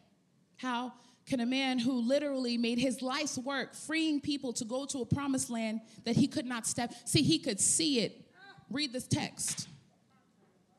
How 0.58 0.94
can 1.26 1.40
a 1.42 1.46
man 1.46 1.80
who 1.80 1.94
literally 1.94 2.58
made 2.58 2.78
his 2.78 3.02
life's 3.02 3.38
work 3.38 3.76
freeing 3.76 4.22
people 4.22 4.54
to 4.54 4.66
go 4.66 4.86
to 4.86 5.00
a 5.00 5.06
promised 5.06 5.50
land 5.50 5.82
that 6.06 6.16
he 6.16 6.28
could 6.28 6.46
not 6.46 6.66
step? 6.66 6.94
See, 7.06 7.22
he 7.22 7.40
could 7.40 7.60
see 7.60 8.00
it. 8.00 8.26
Read 8.70 8.94
this 8.94 9.08
text. 9.08 9.68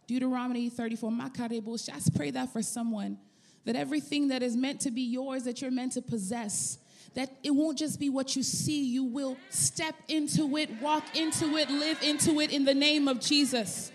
Deuteronomy 0.07 0.69
34, 0.69 1.11
Makarebo. 1.11 1.91
I 1.91 2.17
pray 2.17 2.31
that 2.33 2.53
for 2.53 2.63
someone, 2.63 3.19
that 3.65 3.77
everything 3.77 4.29
that 4.29 4.43
is 4.43 4.57
meant 4.57 4.81
to 4.83 4.91
be 4.91 5.03
yours, 5.03 5.45
that 5.45 5.63
you're 5.63 5.71
meant 5.71 5.93
to 5.93 6.03
possess, 6.03 6.79
that 7.15 7.31
it 7.43 7.51
won't 7.51 7.79
just 7.79 7.99
be 7.99 8.11
what 8.11 8.37
you 8.37 8.43
see, 8.43 8.85
you 8.85 9.05
will 9.05 9.37
step 9.51 9.95
into 10.09 10.57
it, 10.57 10.71
walk 10.81 11.17
into 11.17 11.57
it, 11.57 11.71
live 11.71 12.03
into 12.03 12.41
it 12.41 12.53
in 12.53 12.65
the 12.65 12.75
name 12.75 13.09
of 13.09 13.21
Jesus. 13.21 13.93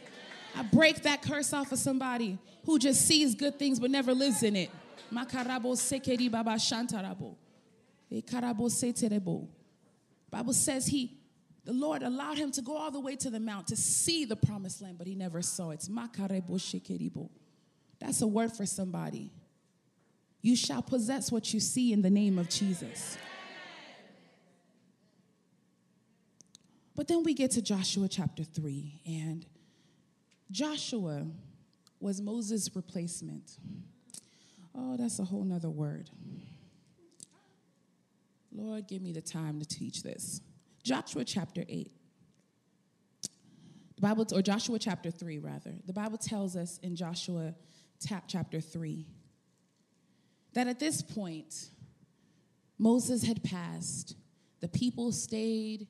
I 0.56 0.64
break 0.64 1.04
that 1.04 1.22
curse 1.22 1.54
off 1.54 1.72
of 1.72 1.80
somebody 1.80 2.38
who 2.66 2.80
just 2.80 3.06
sees 3.06 3.36
good 3.36 3.60
things 3.60 3.80
but 3.80 3.92
never 3.92 4.14
lives 4.14 4.42
in 4.44 4.56
it. 4.56 4.70
Makarabo 5.14 5.76
sekeri 5.76 6.32
baba 6.32 6.52
shantarabo. 6.52 7.36
Bible 10.32 10.54
says 10.54 10.86
he 10.88 11.19
the 11.70 11.76
Lord 11.76 12.02
allowed 12.02 12.40
him 12.40 12.50
to 12.54 12.64
go 12.64 12.76
all 12.76 12.90
the 12.90 13.00
way 13.00 13.16
to 13.18 13.30
the 13.30 13.40
mount 13.40 13.68
to 13.68 13.76
see 13.76 14.26
the 14.26 14.36
promised 14.36 14.82
land, 14.82 14.98
but 14.98 15.06
he 15.06 15.14
never 15.14 15.40
saw 15.44 15.70
it. 15.70 15.88
That's 18.00 18.22
a 18.24 18.28
word 18.28 18.52
for 18.54 18.66
somebody. 18.66 19.32
You 20.42 20.56
shall 20.56 20.82
possess 20.82 21.32
what 21.32 21.54
you 21.54 21.60
see 21.60 21.94
in 21.94 22.02
the 22.02 22.10
name 22.10 22.40
of 22.40 22.50
Jesus. 22.50 23.20
But 26.96 27.08
then 27.08 27.22
we 27.22 27.36
get 27.36 27.52
to 27.52 27.62
Joshua 27.62 28.08
chapter 28.08 28.44
3, 28.44 29.02
and 29.06 29.46
Joshua 30.50 31.28
was 32.00 32.20
Moses' 32.20 32.76
replacement. 32.76 33.60
Oh, 34.74 34.98
that's 34.98 35.20
a 35.20 35.24
whole 35.24 35.44
nother 35.44 35.70
word. 35.70 36.10
Lord, 38.52 38.88
give 38.88 39.04
me 39.04 39.12
the 39.12 39.22
time 39.22 39.60
to 39.60 39.68
teach 39.68 40.02
this. 40.02 40.42
Joshua 40.90 41.24
chapter 41.24 41.64
8. 41.70 41.92
The 43.22 44.02
Bible, 44.02 44.26
or 44.34 44.42
Joshua 44.42 44.80
chapter 44.80 45.12
3, 45.12 45.38
rather. 45.38 45.76
The 45.86 45.94
Bible 45.94 46.18
tells 46.18 46.56
us 46.56 46.80
in 46.82 46.96
Joshua 46.96 47.54
chapter 48.28 48.60
3 48.60 49.06
that 50.56 50.66
at 50.66 50.80
this 50.80 51.04
point, 51.04 51.70
Moses 52.80 53.24
had 53.24 53.44
passed. 53.44 54.16
The 54.62 54.68
people 54.68 55.12
stayed 55.12 55.86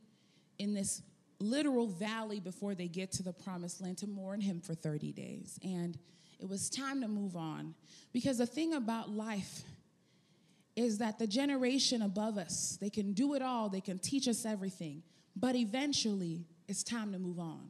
in 0.58 0.74
this 0.74 1.02
literal 1.40 1.88
valley 1.88 2.42
before 2.42 2.76
they 2.76 2.90
get 2.90 3.14
to 3.14 3.24
the 3.24 3.32
promised 3.32 3.80
land 3.80 4.00
to 4.00 4.08
mourn 4.08 4.42
him 4.42 4.60
for 4.60 4.76
30 4.76 5.14
days. 5.14 5.58
And 5.64 5.98
it 6.42 6.50
was 6.50 6.70
time 6.70 7.00
to 7.00 7.08
move 7.08 7.38
on. 7.38 7.74
Because 8.12 8.40
the 8.40 8.46
thing 8.46 8.74
about 8.74 9.10
life 9.10 9.62
is 10.76 11.00
that 11.00 11.20
the 11.20 11.28
generation 11.28 12.02
above 12.02 12.38
us, 12.38 12.78
they 12.80 12.90
can 12.90 13.14
do 13.14 13.34
it 13.34 13.42
all, 13.42 13.70
they 13.70 13.82
can 13.82 14.00
teach 14.00 14.28
us 14.28 14.46
everything, 14.46 15.04
but 15.36 15.56
eventually 15.56 16.46
it's 16.68 16.84
time 16.84 17.12
to 17.12 17.20
move 17.20 17.40
on. 17.40 17.70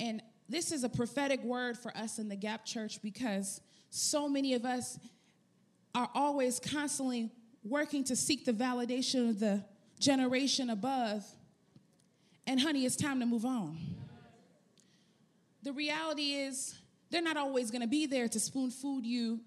And 0.00 0.22
this 0.48 0.72
is 0.72 0.84
a 0.84 0.88
prophetic 0.88 1.42
word 1.42 1.76
for 1.76 1.94
us 1.96 2.18
in 2.18 2.28
the 2.28 2.36
Gap 2.36 2.64
Church 2.64 3.02
because 3.02 3.60
so 3.90 4.28
many 4.28 4.54
of 4.54 4.64
us 4.64 4.98
are 5.94 6.08
always 6.14 6.60
constantly 6.60 7.30
working 7.64 8.04
to 8.04 8.16
seek 8.16 8.44
the 8.44 8.52
validation 8.52 9.28
of 9.28 9.40
the 9.40 9.64
generation 9.98 10.70
above. 10.70 11.24
And 12.46 12.60
honey, 12.60 12.86
it's 12.86 12.96
time 12.96 13.20
to 13.20 13.26
move 13.26 13.44
on. 13.44 13.78
The 15.62 15.72
reality 15.72 16.34
is, 16.34 16.78
they're 17.10 17.22
not 17.22 17.36
always 17.36 17.70
gonna 17.70 17.86
be 17.86 18.06
there 18.06 18.28
to 18.28 18.38
spoon 18.40 18.70
food 18.70 19.04
you 19.04 19.40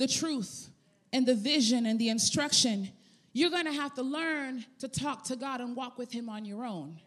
the 0.00 0.08
truth 0.08 0.70
and 1.12 1.26
the 1.26 1.34
vision 1.34 1.84
and 1.84 1.98
the 1.98 2.08
instruction, 2.08 2.88
you're 3.34 3.50
going 3.50 3.66
to 3.66 3.72
have 3.72 3.92
to 3.94 4.02
learn 4.02 4.64
to 4.78 4.88
talk 4.88 5.24
to 5.24 5.36
God 5.36 5.60
and 5.60 5.76
walk 5.76 5.98
with 5.98 6.10
Him 6.10 6.30
on 6.30 6.46
your 6.46 6.64
own. 6.64 6.98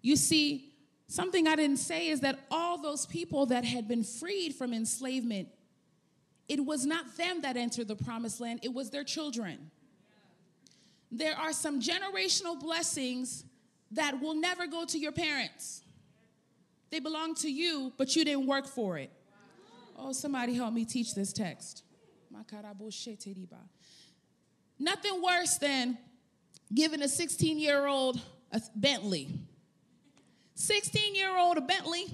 You 0.00 0.14
see, 0.14 0.72
something 1.08 1.48
I 1.48 1.56
didn't 1.56 1.78
say 1.78 2.06
is 2.06 2.20
that 2.20 2.38
all 2.48 2.80
those 2.80 3.06
people 3.06 3.46
that 3.46 3.64
had 3.64 3.88
been 3.88 4.04
freed 4.04 4.54
from 4.54 4.72
enslavement, 4.72 5.48
it 6.48 6.64
was 6.64 6.86
not 6.86 7.16
them 7.16 7.42
that 7.42 7.56
entered 7.56 7.88
the 7.88 7.96
promised 7.96 8.40
land, 8.40 8.60
it 8.62 8.72
was 8.72 8.90
their 8.90 9.04
children. 9.04 9.72
There 11.10 11.36
are 11.36 11.52
some 11.52 11.80
generational 11.80 12.58
blessings 12.58 13.44
that 13.90 14.20
will 14.20 14.34
never 14.34 14.68
go 14.68 14.84
to 14.84 14.96
your 14.96 15.10
parents. 15.10 15.82
They 16.90 17.00
belong 17.00 17.34
to 17.36 17.50
you, 17.50 17.92
but 17.98 18.14
you 18.14 18.24
didn't 18.24 18.46
work 18.46 18.68
for 18.68 18.96
it. 18.96 19.10
Oh, 20.02 20.12
somebody 20.12 20.54
help 20.54 20.72
me 20.72 20.84
teach 20.86 21.14
this 21.14 21.32
text. 21.32 21.84
Nothing 24.78 25.22
worse 25.22 25.58
than 25.58 25.98
giving 26.72 27.02
a 27.02 27.08
16 27.08 27.58
year 27.58 27.86
old 27.86 28.20
a 28.50 28.62
Bentley. 28.74 29.28
16 30.54 31.14
year 31.14 31.36
old 31.36 31.58
a 31.58 31.60
Bentley, 31.60 32.06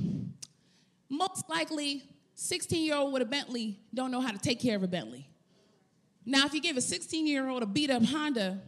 most 1.08 1.48
likely 1.48 2.02
16 2.34 2.84
year 2.84 2.96
old 2.96 3.12
with 3.12 3.22
a 3.22 3.26
Bentley 3.26 3.78
don't 3.94 4.10
know 4.10 4.20
how 4.20 4.32
to 4.32 4.38
take 4.38 4.60
care 4.60 4.76
of 4.76 4.82
a 4.82 4.88
Bentley. 4.88 5.28
Now, 6.24 6.44
if 6.44 6.54
you 6.54 6.60
give 6.60 6.76
a 6.76 6.80
16 6.80 7.26
year 7.26 7.48
old 7.48 7.62
a 7.62 7.66
beat 7.66 7.90
up 7.90 8.02
Honda, 8.04 8.60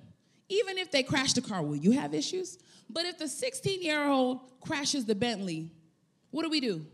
even 0.49 0.79
if 0.79 0.93
they 0.93 1.03
crash 1.03 1.33
the 1.33 1.43
car, 1.43 1.63
will 1.63 1.77
you 1.77 1.91
have 1.91 2.15
issues? 2.15 2.59
But 2.89 3.05
if 3.05 3.19
the 3.19 3.29
16 3.29 3.83
year 3.83 4.07
old 4.07 4.61
crashes 4.61 5.07
the 5.07 5.17
Bentley, 5.17 5.73
what 6.31 6.45
do 6.45 6.51
we 6.51 6.61
do? 6.61 6.87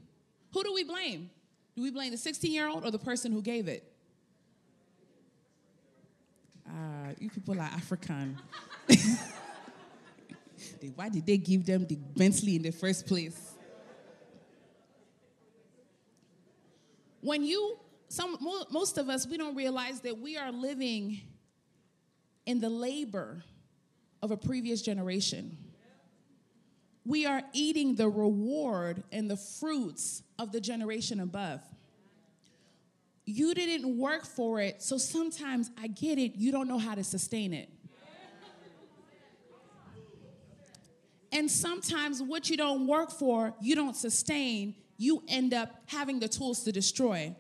Who 0.54 0.64
do 0.64 0.72
we 0.72 0.84
blame? 0.84 1.30
Do 1.74 1.82
we 1.82 1.90
blame 1.90 2.12
the 2.12 2.16
16 2.16 2.52
year 2.52 2.68
old 2.68 2.84
or 2.84 2.90
the 2.90 2.98
person 2.98 3.32
who 3.32 3.42
gave 3.42 3.68
it? 3.68 3.84
Ah, 6.68 6.72
uh, 6.72 7.12
you 7.18 7.30
people 7.30 7.58
are 7.60 7.64
African. 7.64 8.38
Why 10.94 11.08
did 11.08 11.26
they 11.26 11.36
give 11.36 11.66
them 11.66 11.86
the 11.86 11.96
Bentley 11.96 12.56
in 12.56 12.62
the 12.62 12.70
first 12.70 13.06
place? 13.06 13.54
When 17.20 17.42
you, 17.42 17.78
some, 18.08 18.36
most 18.70 18.98
of 18.98 19.08
us, 19.08 19.26
we 19.26 19.38
don't 19.38 19.56
realize 19.56 20.00
that 20.00 20.18
we 20.18 20.36
are 20.36 20.52
living 20.52 21.22
in 22.44 22.60
the 22.60 22.68
labor 22.68 23.42
of 24.22 24.30
a 24.30 24.36
previous 24.36 24.82
generation. 24.82 25.56
We 27.04 27.26
are 27.26 27.42
eating 27.52 27.96
the 27.96 28.08
reward 28.08 29.02
and 29.12 29.30
the 29.30 29.37
fruits 29.37 30.23
of 30.38 30.52
the 30.52 30.61
generation 30.61 31.20
above. 31.20 31.61
You 33.26 33.54
didn't 33.54 33.96
work 33.99 34.25
for 34.25 34.61
it, 34.61 34.82
so 34.82 34.99
sometimes 34.99 35.70
I 35.80 35.87
get 35.87 36.18
it, 36.18 36.37
you 36.37 36.52
don't 36.52 36.68
know 36.68 36.78
how 36.78 36.94
to 36.94 37.04
sustain 37.04 37.52
it. 37.52 37.68
And 41.32 41.50
sometimes 41.50 42.23
what 42.23 42.49
you 42.49 42.56
don't 42.56 42.87
work 42.87 43.11
for, 43.11 43.54
you 43.61 43.75
don't 43.75 43.96
sustain, 43.96 44.76
you 44.96 45.25
end 45.26 45.52
up 45.52 45.82
having 45.87 46.20
the 46.20 46.28
tools 46.28 46.62
to 46.64 46.73
destroy. 46.73 47.34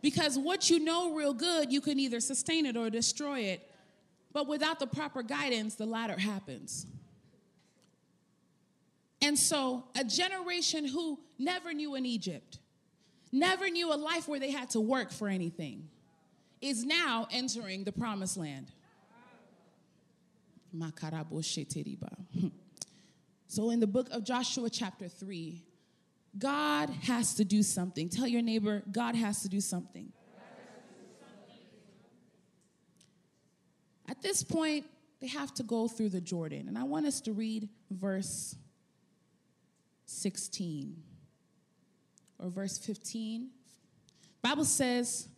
Because 0.00 0.38
what 0.38 0.70
you 0.70 0.78
know 0.78 1.14
real 1.14 1.34
good, 1.34 1.72
you 1.72 1.80
can 1.80 1.98
either 1.98 2.20
sustain 2.20 2.64
it 2.66 2.76
or 2.76 2.90
destroy 2.90 3.40
it. 3.40 3.68
But 4.32 4.46
without 4.46 4.78
the 4.78 4.86
proper 4.86 5.22
guidance, 5.22 5.74
the 5.74 5.86
latter 5.86 6.18
happens. 6.18 6.86
And 9.24 9.38
so, 9.38 9.84
a 9.98 10.04
generation 10.04 10.86
who 10.86 11.18
never 11.38 11.72
knew 11.72 11.94
in 11.94 12.04
Egypt, 12.04 12.58
never 13.32 13.70
knew 13.70 13.90
a 13.90 13.96
life 13.96 14.28
where 14.28 14.38
they 14.38 14.50
had 14.50 14.68
to 14.70 14.80
work 14.80 15.10
for 15.10 15.28
anything, 15.28 15.88
is 16.60 16.84
now 16.84 17.26
entering 17.30 17.84
the 17.84 17.92
promised 17.92 18.36
land. 18.36 18.70
So, 23.46 23.70
in 23.70 23.80
the 23.80 23.86
book 23.86 24.10
of 24.10 24.24
Joshua, 24.24 24.68
chapter 24.68 25.08
3, 25.08 25.64
God 26.36 26.90
has 26.90 27.34
to 27.36 27.46
do 27.46 27.62
something. 27.62 28.10
Tell 28.10 28.26
your 28.26 28.42
neighbor, 28.42 28.82
God 28.92 29.14
has 29.14 29.40
to 29.40 29.48
do 29.48 29.62
something. 29.62 30.12
At 34.06 34.20
this 34.20 34.42
point, 34.42 34.84
they 35.20 35.28
have 35.28 35.54
to 35.54 35.62
go 35.62 35.88
through 35.88 36.10
the 36.10 36.20
Jordan. 36.20 36.68
And 36.68 36.76
I 36.76 36.82
want 36.82 37.06
us 37.06 37.22
to 37.22 37.32
read 37.32 37.70
verse 37.90 38.56
16 40.14 40.96
or 42.38 42.48
verse 42.48 42.78
15. 42.78 43.48
Bible 44.42 44.64
says, 44.64 45.28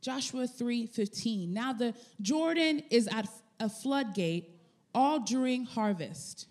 Joshua 0.00 0.46
3 0.46 0.86
15. 0.86 1.52
Now 1.52 1.72
the 1.72 1.94
Jordan 2.20 2.82
is 2.90 3.08
at 3.08 3.28
a 3.58 3.68
floodgate 3.68 4.50
all 4.94 5.20
during 5.20 5.64
harvest. 5.64 6.46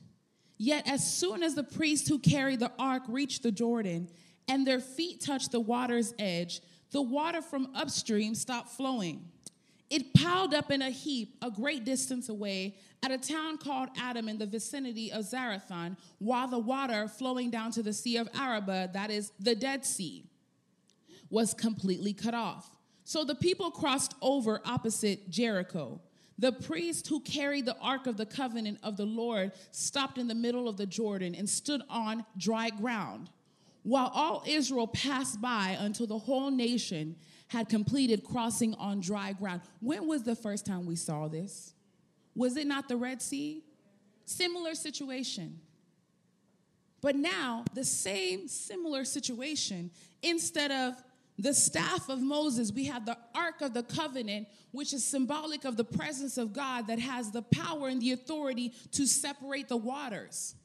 Yet 0.57 0.87
as 0.87 1.05
soon 1.05 1.43
as 1.43 1.55
the 1.55 1.63
priests 1.63 2.07
who 2.07 2.19
carried 2.19 2.59
the 2.59 2.71
ark 2.79 3.03
reached 3.07 3.43
the 3.43 3.51
Jordan 3.51 4.09
and 4.47 4.65
their 4.65 4.79
feet 4.79 5.21
touched 5.21 5.51
the 5.51 5.59
water's 5.59 6.13
edge, 6.19 6.61
the 6.91 7.01
water 7.01 7.41
from 7.41 7.69
upstream 7.75 8.35
stopped 8.35 8.69
flowing. 8.69 9.29
It 9.93 10.11
piled 10.15 10.55
up 10.55 10.71
in 10.71 10.81
a 10.81 10.89
heap 10.89 11.37
a 11.43 11.51
great 11.51 11.85
distance 11.85 12.27
away 12.27 12.77
at 13.03 13.11
a 13.11 13.17
town 13.19 13.59
called 13.59 13.89
Adam 13.95 14.27
in 14.27 14.39
the 14.39 14.47
vicinity 14.47 15.11
of 15.11 15.23
Zarethan, 15.23 15.97
while 16.17 16.47
the 16.47 16.57
water 16.57 17.07
flowing 17.07 17.51
down 17.51 17.69
to 17.73 17.83
the 17.83 17.93
Sea 17.93 18.17
of 18.17 18.27
Arabah, 18.33 18.89
that 18.93 19.11
is 19.11 19.33
the 19.39 19.53
Dead 19.53 19.85
Sea, 19.85 20.25
was 21.29 21.53
completely 21.53 22.11
cut 22.11 22.33
off. 22.33 22.75
So 23.03 23.23
the 23.23 23.35
people 23.35 23.69
crossed 23.69 24.15
over 24.19 24.61
opposite 24.65 25.29
Jericho. 25.29 26.01
The 26.39 26.53
priest 26.53 27.07
who 27.07 27.19
carried 27.19 27.67
the 27.67 27.77
ark 27.77 28.07
of 28.07 28.17
the 28.17 28.25
covenant 28.25 28.79
of 28.81 28.97
the 28.97 29.05
Lord 29.05 29.51
stopped 29.69 30.17
in 30.17 30.27
the 30.27 30.33
middle 30.33 30.67
of 30.67 30.75
the 30.75 30.87
Jordan 30.87 31.35
and 31.35 31.47
stood 31.47 31.83
on 31.87 32.25
dry 32.35 32.71
ground, 32.71 33.29
while 33.83 34.09
all 34.11 34.43
Israel 34.47 34.87
passed 34.87 35.39
by 35.39 35.77
until 35.79 36.07
the 36.07 36.17
whole 36.17 36.49
nation 36.49 37.15
had 37.53 37.69
completed 37.69 38.23
crossing 38.23 38.73
on 38.75 38.99
dry 38.99 39.31
ground. 39.31 39.61
When 39.79 40.07
was 40.07 40.23
the 40.23 40.35
first 40.35 40.65
time 40.65 40.87
we 40.87 40.95
saw 40.95 41.27
this? 41.27 41.73
Was 42.35 42.57
it 42.57 42.65
not 42.65 42.89
the 42.89 42.97
Red 42.97 43.21
Sea? 43.21 43.63
Similar 44.25 44.73
situation. 44.73 45.59
But 46.99 47.15
now, 47.15 47.63
the 47.75 47.85
same 47.85 48.47
similar 48.47 49.05
situation, 49.05 49.91
instead 50.23 50.71
of 50.71 50.95
the 51.37 51.53
staff 51.53 52.09
of 52.09 52.21
Moses, 52.21 52.71
we 52.71 52.85
have 52.85 53.05
the 53.05 53.17
Ark 53.35 53.61
of 53.61 53.73
the 53.75 53.83
Covenant, 53.83 54.47
which 54.71 54.91
is 54.91 55.03
symbolic 55.03 55.63
of 55.63 55.77
the 55.77 55.83
presence 55.83 56.39
of 56.39 56.53
God 56.53 56.87
that 56.87 56.97
has 56.97 57.31
the 57.31 57.43
power 57.43 57.87
and 57.87 58.01
the 58.01 58.13
authority 58.13 58.73
to 58.93 59.05
separate 59.05 59.67
the 59.67 59.77
waters. 59.77 60.55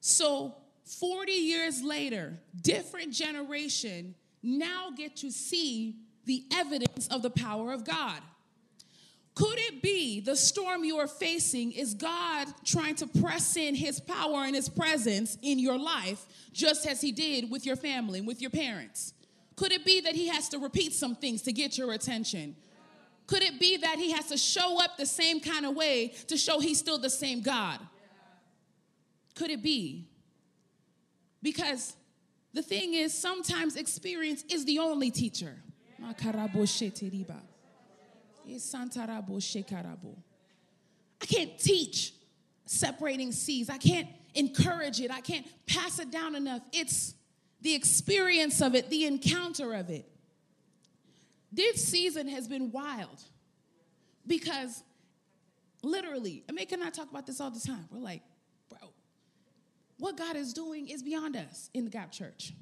So, 0.00 0.54
40 0.84 1.32
years 1.32 1.82
later, 1.82 2.38
different 2.60 3.12
generation 3.12 4.14
now 4.42 4.90
get 4.96 5.16
to 5.16 5.30
see 5.30 5.96
the 6.24 6.44
evidence 6.52 7.08
of 7.08 7.22
the 7.22 7.30
power 7.30 7.72
of 7.72 7.84
God. 7.84 8.20
Could 9.34 9.58
it 9.58 9.82
be 9.82 10.20
the 10.20 10.36
storm 10.36 10.84
you 10.84 10.98
are 10.98 11.06
facing 11.06 11.72
is 11.72 11.94
God 11.94 12.48
trying 12.64 12.96
to 12.96 13.06
press 13.06 13.56
in 13.56 13.74
his 13.74 13.98
power 13.98 14.44
and 14.44 14.54
his 14.54 14.68
presence 14.68 15.38
in 15.40 15.58
your 15.58 15.78
life, 15.78 16.26
just 16.52 16.86
as 16.86 17.00
he 17.00 17.12
did 17.12 17.50
with 17.50 17.64
your 17.64 17.76
family, 17.76 18.20
with 18.20 18.42
your 18.42 18.50
parents? 18.50 19.14
Could 19.56 19.72
it 19.72 19.84
be 19.84 20.00
that 20.02 20.14
he 20.14 20.28
has 20.28 20.48
to 20.50 20.58
repeat 20.58 20.92
some 20.92 21.14
things 21.16 21.42
to 21.42 21.52
get 21.52 21.78
your 21.78 21.92
attention? 21.92 22.56
Could 23.26 23.42
it 23.42 23.58
be 23.58 23.78
that 23.78 23.98
he 23.98 24.10
has 24.12 24.26
to 24.26 24.36
show 24.36 24.82
up 24.82 24.98
the 24.98 25.06
same 25.06 25.40
kind 25.40 25.64
of 25.64 25.74
way 25.74 26.08
to 26.26 26.36
show 26.36 26.60
he's 26.60 26.78
still 26.78 26.98
the 26.98 27.10
same 27.10 27.40
God? 27.40 27.78
Could 29.34 29.50
it 29.50 29.62
be? 29.62 30.08
Because 31.42 31.94
the 32.54 32.62
thing 32.62 32.94
is, 32.94 33.12
sometimes 33.14 33.76
experience 33.76 34.44
is 34.50 34.64
the 34.64 34.78
only 34.78 35.10
teacher. 35.10 35.56
I 41.20 41.26
can't 41.26 41.58
teach 41.58 42.14
separating 42.66 43.32
seas. 43.32 43.70
I 43.70 43.78
can't 43.78 44.08
encourage 44.34 45.00
it. 45.00 45.10
I 45.10 45.20
can't 45.20 45.46
pass 45.66 45.98
it 45.98 46.10
down 46.10 46.34
enough. 46.34 46.62
It's 46.72 47.14
the 47.60 47.74
experience 47.74 48.60
of 48.60 48.74
it, 48.74 48.90
the 48.90 49.06
encounter 49.06 49.74
of 49.74 49.88
it. 49.90 50.08
This 51.52 51.86
season 51.86 52.28
has 52.28 52.48
been 52.48 52.72
wild 52.72 53.22
because 54.26 54.82
literally, 55.82 56.44
Amika 56.48 56.72
and 56.72 56.82
I 56.84 56.90
talk 56.90 57.10
about 57.10 57.26
this 57.26 57.40
all 57.40 57.50
the 57.50 57.60
time. 57.60 57.86
We're 57.90 58.00
like, 58.00 58.22
what 60.02 60.16
God 60.16 60.34
is 60.34 60.52
doing 60.52 60.88
is 60.88 61.00
beyond 61.00 61.36
us 61.36 61.70
in 61.74 61.84
the 61.84 61.90
Gap 61.90 62.10
Church. 62.10 62.52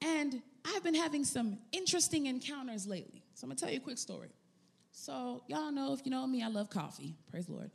And 0.00 0.40
I've 0.64 0.84
been 0.84 0.94
having 0.94 1.24
some 1.24 1.58
interesting 1.72 2.26
encounters 2.26 2.86
lately. 2.86 3.24
So 3.34 3.44
I'm 3.44 3.50
gonna 3.50 3.58
tell 3.58 3.68
you 3.68 3.78
a 3.78 3.80
quick 3.80 3.98
story. 3.98 4.28
So, 4.92 5.42
y'all 5.48 5.72
know, 5.72 5.92
if 5.92 6.02
you 6.04 6.12
know 6.12 6.24
me, 6.24 6.40
I 6.40 6.46
love 6.46 6.70
coffee. 6.70 7.16
Praise 7.32 7.46
the 7.46 7.54
Lord. 7.54 7.72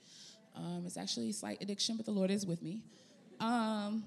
Um, 0.55 0.83
it's 0.85 0.95
actually 0.95 1.31
a 1.31 1.33
slight 1.33 1.61
addiction, 1.61 1.97
but 1.97 2.05
the 2.05 2.13
Lord 2.13 2.31
is 2.31 2.45
with 2.45 2.61
me. 2.61 2.81
Um, 3.41 4.05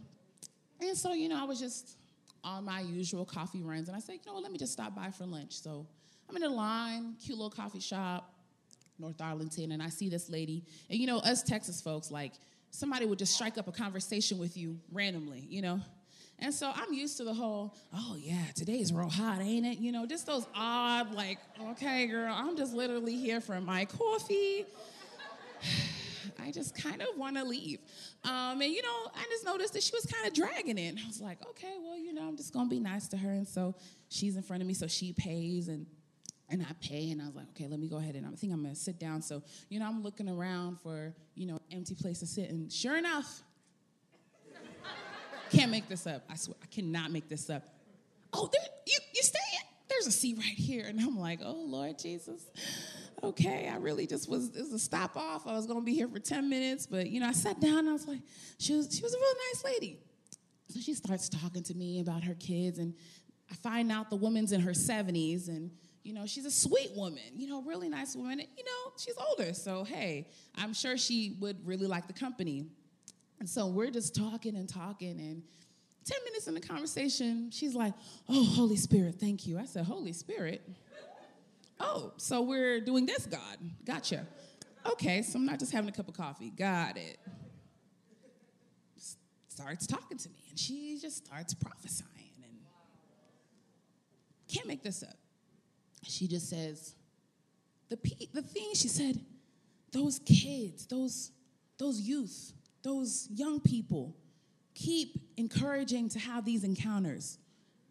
and 0.80 0.96
so, 0.96 1.12
you 1.12 1.28
know, 1.28 1.38
I 1.38 1.44
was 1.44 1.60
just 1.60 1.98
on 2.42 2.64
my 2.64 2.80
usual 2.80 3.26
coffee 3.26 3.62
runs, 3.62 3.88
and 3.88 3.96
I 3.96 4.00
said, 4.00 4.14
you 4.14 4.20
know 4.26 4.32
what, 4.32 4.42
let 4.44 4.50
me 4.50 4.56
just 4.56 4.72
stop 4.72 4.96
by 4.96 5.10
for 5.10 5.26
lunch. 5.26 5.60
So 5.60 5.86
I'm 6.30 6.36
in 6.36 6.42
a 6.42 6.48
line, 6.48 7.16
cute 7.22 7.36
little 7.36 7.50
coffee 7.50 7.80
shop, 7.80 8.32
North 8.98 9.20
Arlington, 9.20 9.72
and 9.72 9.82
I 9.82 9.90
see 9.90 10.08
this 10.08 10.30
lady. 10.30 10.64
And 10.88 10.98
you 10.98 11.06
know, 11.06 11.18
us 11.18 11.42
Texas 11.42 11.82
folks, 11.82 12.10
like 12.10 12.32
somebody 12.72 13.06
would 13.06 13.18
just 13.18 13.34
strike 13.34 13.58
up 13.58 13.68
a 13.68 13.72
conversation 13.72 14.38
with 14.38 14.56
you 14.56 14.80
randomly, 14.90 15.46
you 15.48 15.62
know? 15.62 15.80
And 16.38 16.52
so 16.52 16.72
I'm 16.74 16.92
used 16.92 17.18
to 17.18 17.24
the 17.24 17.34
whole, 17.34 17.76
oh 17.94 18.16
yeah, 18.18 18.42
today's 18.56 18.92
real 18.92 19.08
hot, 19.08 19.40
ain't 19.40 19.64
it? 19.64 19.78
You 19.78 19.92
know, 19.92 20.06
just 20.06 20.26
those 20.26 20.44
odd, 20.56 21.14
like, 21.14 21.38
okay, 21.70 22.06
girl, 22.08 22.34
I'm 22.36 22.56
just 22.56 22.74
literally 22.74 23.14
here 23.14 23.40
for 23.40 23.60
my 23.60 23.84
coffee. 23.84 24.66
I 26.42 26.50
just 26.50 26.74
kind 26.74 27.00
of 27.00 27.08
want 27.16 27.36
to 27.36 27.44
leave. 27.44 27.78
Um, 28.24 28.60
and, 28.60 28.72
you 28.72 28.82
know, 28.82 29.10
I 29.14 29.24
just 29.30 29.44
noticed 29.44 29.74
that 29.74 29.82
she 29.82 29.92
was 29.94 30.04
kind 30.06 30.26
of 30.26 30.34
dragging 30.34 30.78
it. 30.78 30.96
I 31.00 31.06
was 31.06 31.20
like, 31.20 31.38
okay, 31.50 31.74
well, 31.80 31.96
you 31.96 32.12
know, 32.12 32.22
I'm 32.22 32.36
just 32.36 32.52
to 32.52 32.66
be 32.66 32.80
nice 32.80 33.06
to 33.08 33.16
her. 33.16 33.30
And 33.30 33.46
so 33.46 33.76
she's 34.08 34.34
in 34.34 34.42
front 34.42 34.62
of 34.62 34.66
me, 34.66 34.74
so 34.74 34.88
she 34.88 35.12
pays 35.12 35.68
and 35.68 35.86
and 36.52 36.62
I 36.62 36.72
pay, 36.86 37.10
and 37.10 37.20
I 37.20 37.26
was 37.26 37.34
like, 37.34 37.48
okay, 37.50 37.66
let 37.66 37.80
me 37.80 37.88
go 37.88 37.96
ahead 37.96 38.14
and 38.14 38.26
I 38.26 38.30
think 38.30 38.52
I'm 38.52 38.62
gonna 38.62 38.74
sit 38.74 38.98
down. 39.00 39.22
So, 39.22 39.42
you 39.68 39.80
know, 39.80 39.86
I'm 39.86 40.02
looking 40.02 40.28
around 40.28 40.78
for, 40.80 41.14
you 41.34 41.46
know, 41.46 41.58
empty 41.72 41.94
place 41.94 42.20
to 42.20 42.26
sit, 42.26 42.50
and 42.50 42.70
sure 42.70 42.96
enough, 42.96 43.42
can't 45.50 45.70
make 45.70 45.88
this 45.88 46.06
up. 46.06 46.24
I 46.30 46.36
swear, 46.36 46.56
I 46.62 46.66
cannot 46.66 47.10
make 47.10 47.28
this 47.28 47.50
up. 47.50 47.64
Oh, 48.32 48.48
there, 48.50 48.62
you, 48.86 48.98
you 49.14 49.22
staying? 49.22 49.64
There's 49.88 50.06
a 50.06 50.12
seat 50.12 50.38
right 50.38 50.46
here. 50.46 50.86
And 50.86 50.98
I'm 50.98 51.18
like, 51.18 51.40
oh, 51.44 51.64
Lord 51.66 51.98
Jesus. 51.98 52.46
Okay, 53.22 53.68
I 53.68 53.76
really 53.76 54.06
just 54.06 54.28
was, 54.28 54.48
it 54.56 54.60
was 54.60 54.72
a 54.72 54.78
stop 54.78 55.16
off. 55.16 55.46
I 55.46 55.52
was 55.52 55.66
gonna 55.66 55.82
be 55.82 55.94
here 55.94 56.08
for 56.08 56.18
10 56.18 56.48
minutes, 56.48 56.86
but 56.86 57.10
you 57.10 57.20
know, 57.20 57.28
I 57.28 57.32
sat 57.32 57.60
down 57.60 57.80
and 57.80 57.90
I 57.90 57.92
was 57.92 58.08
like, 58.08 58.20
she 58.58 58.74
was, 58.74 58.88
she 58.94 59.02
was 59.02 59.14
a 59.14 59.18
real 59.18 59.34
nice 59.52 59.64
lady. 59.64 59.98
So 60.68 60.80
she 60.80 60.94
starts 60.94 61.28
talking 61.28 61.62
to 61.64 61.74
me 61.74 62.00
about 62.00 62.24
her 62.24 62.34
kids, 62.34 62.78
and 62.78 62.94
I 63.50 63.54
find 63.56 63.92
out 63.92 64.08
the 64.08 64.16
woman's 64.16 64.52
in 64.52 64.62
her 64.62 64.72
70s, 64.72 65.48
and 65.48 65.70
you 66.04 66.12
know, 66.12 66.26
she's 66.26 66.44
a 66.44 66.50
sweet 66.50 66.90
woman, 66.96 67.22
you 67.34 67.46
know, 67.46 67.62
really 67.62 67.88
nice 67.88 68.16
woman. 68.16 68.40
You 68.40 68.64
know, 68.64 68.92
she's 68.98 69.14
older, 69.28 69.54
so 69.54 69.84
hey, 69.84 70.28
I'm 70.56 70.74
sure 70.74 70.96
she 70.96 71.36
would 71.40 71.66
really 71.66 71.86
like 71.86 72.06
the 72.06 72.12
company. 72.12 72.66
And 73.38 73.48
so 73.48 73.66
we're 73.66 73.90
just 73.90 74.14
talking 74.14 74.56
and 74.56 74.68
talking, 74.68 75.18
and 75.18 75.42
10 76.04 76.18
minutes 76.24 76.48
in 76.48 76.54
the 76.54 76.60
conversation, 76.60 77.50
she's 77.50 77.74
like, 77.74 77.94
Oh, 78.28 78.44
Holy 78.44 78.76
Spirit, 78.76 79.16
thank 79.20 79.46
you. 79.46 79.58
I 79.58 79.64
said, 79.64 79.84
Holy 79.84 80.12
Spirit? 80.12 80.62
Oh, 81.80 82.12
so 82.16 82.42
we're 82.42 82.80
doing 82.80 83.06
this, 83.06 83.26
God. 83.26 83.58
Gotcha. 83.84 84.26
Okay, 84.86 85.22
so 85.22 85.38
I'm 85.38 85.46
not 85.46 85.58
just 85.58 85.72
having 85.72 85.88
a 85.88 85.92
cup 85.92 86.08
of 86.08 86.14
coffee. 86.14 86.50
Got 86.50 86.96
it. 86.96 87.18
Starts 89.48 89.86
talking 89.86 90.16
to 90.18 90.28
me, 90.30 90.44
and 90.50 90.58
she 90.58 90.98
just 91.00 91.26
starts 91.26 91.54
prophesying. 91.54 92.08
And 92.42 92.52
can't 94.48 94.66
make 94.66 94.82
this 94.82 95.02
up. 95.02 95.16
She 96.02 96.26
just 96.26 96.48
says, 96.48 96.94
the, 97.88 97.96
the 98.32 98.42
thing 98.42 98.70
she 98.74 98.88
said, 98.88 99.20
those 99.92 100.18
kids, 100.20 100.86
those, 100.86 101.30
those 101.78 102.00
youth, 102.00 102.52
those 102.82 103.28
young 103.32 103.60
people 103.60 104.16
keep 104.74 105.20
encouraging 105.36 106.08
to 106.10 106.18
have 106.18 106.44
these 106.44 106.64
encounters. 106.64 107.38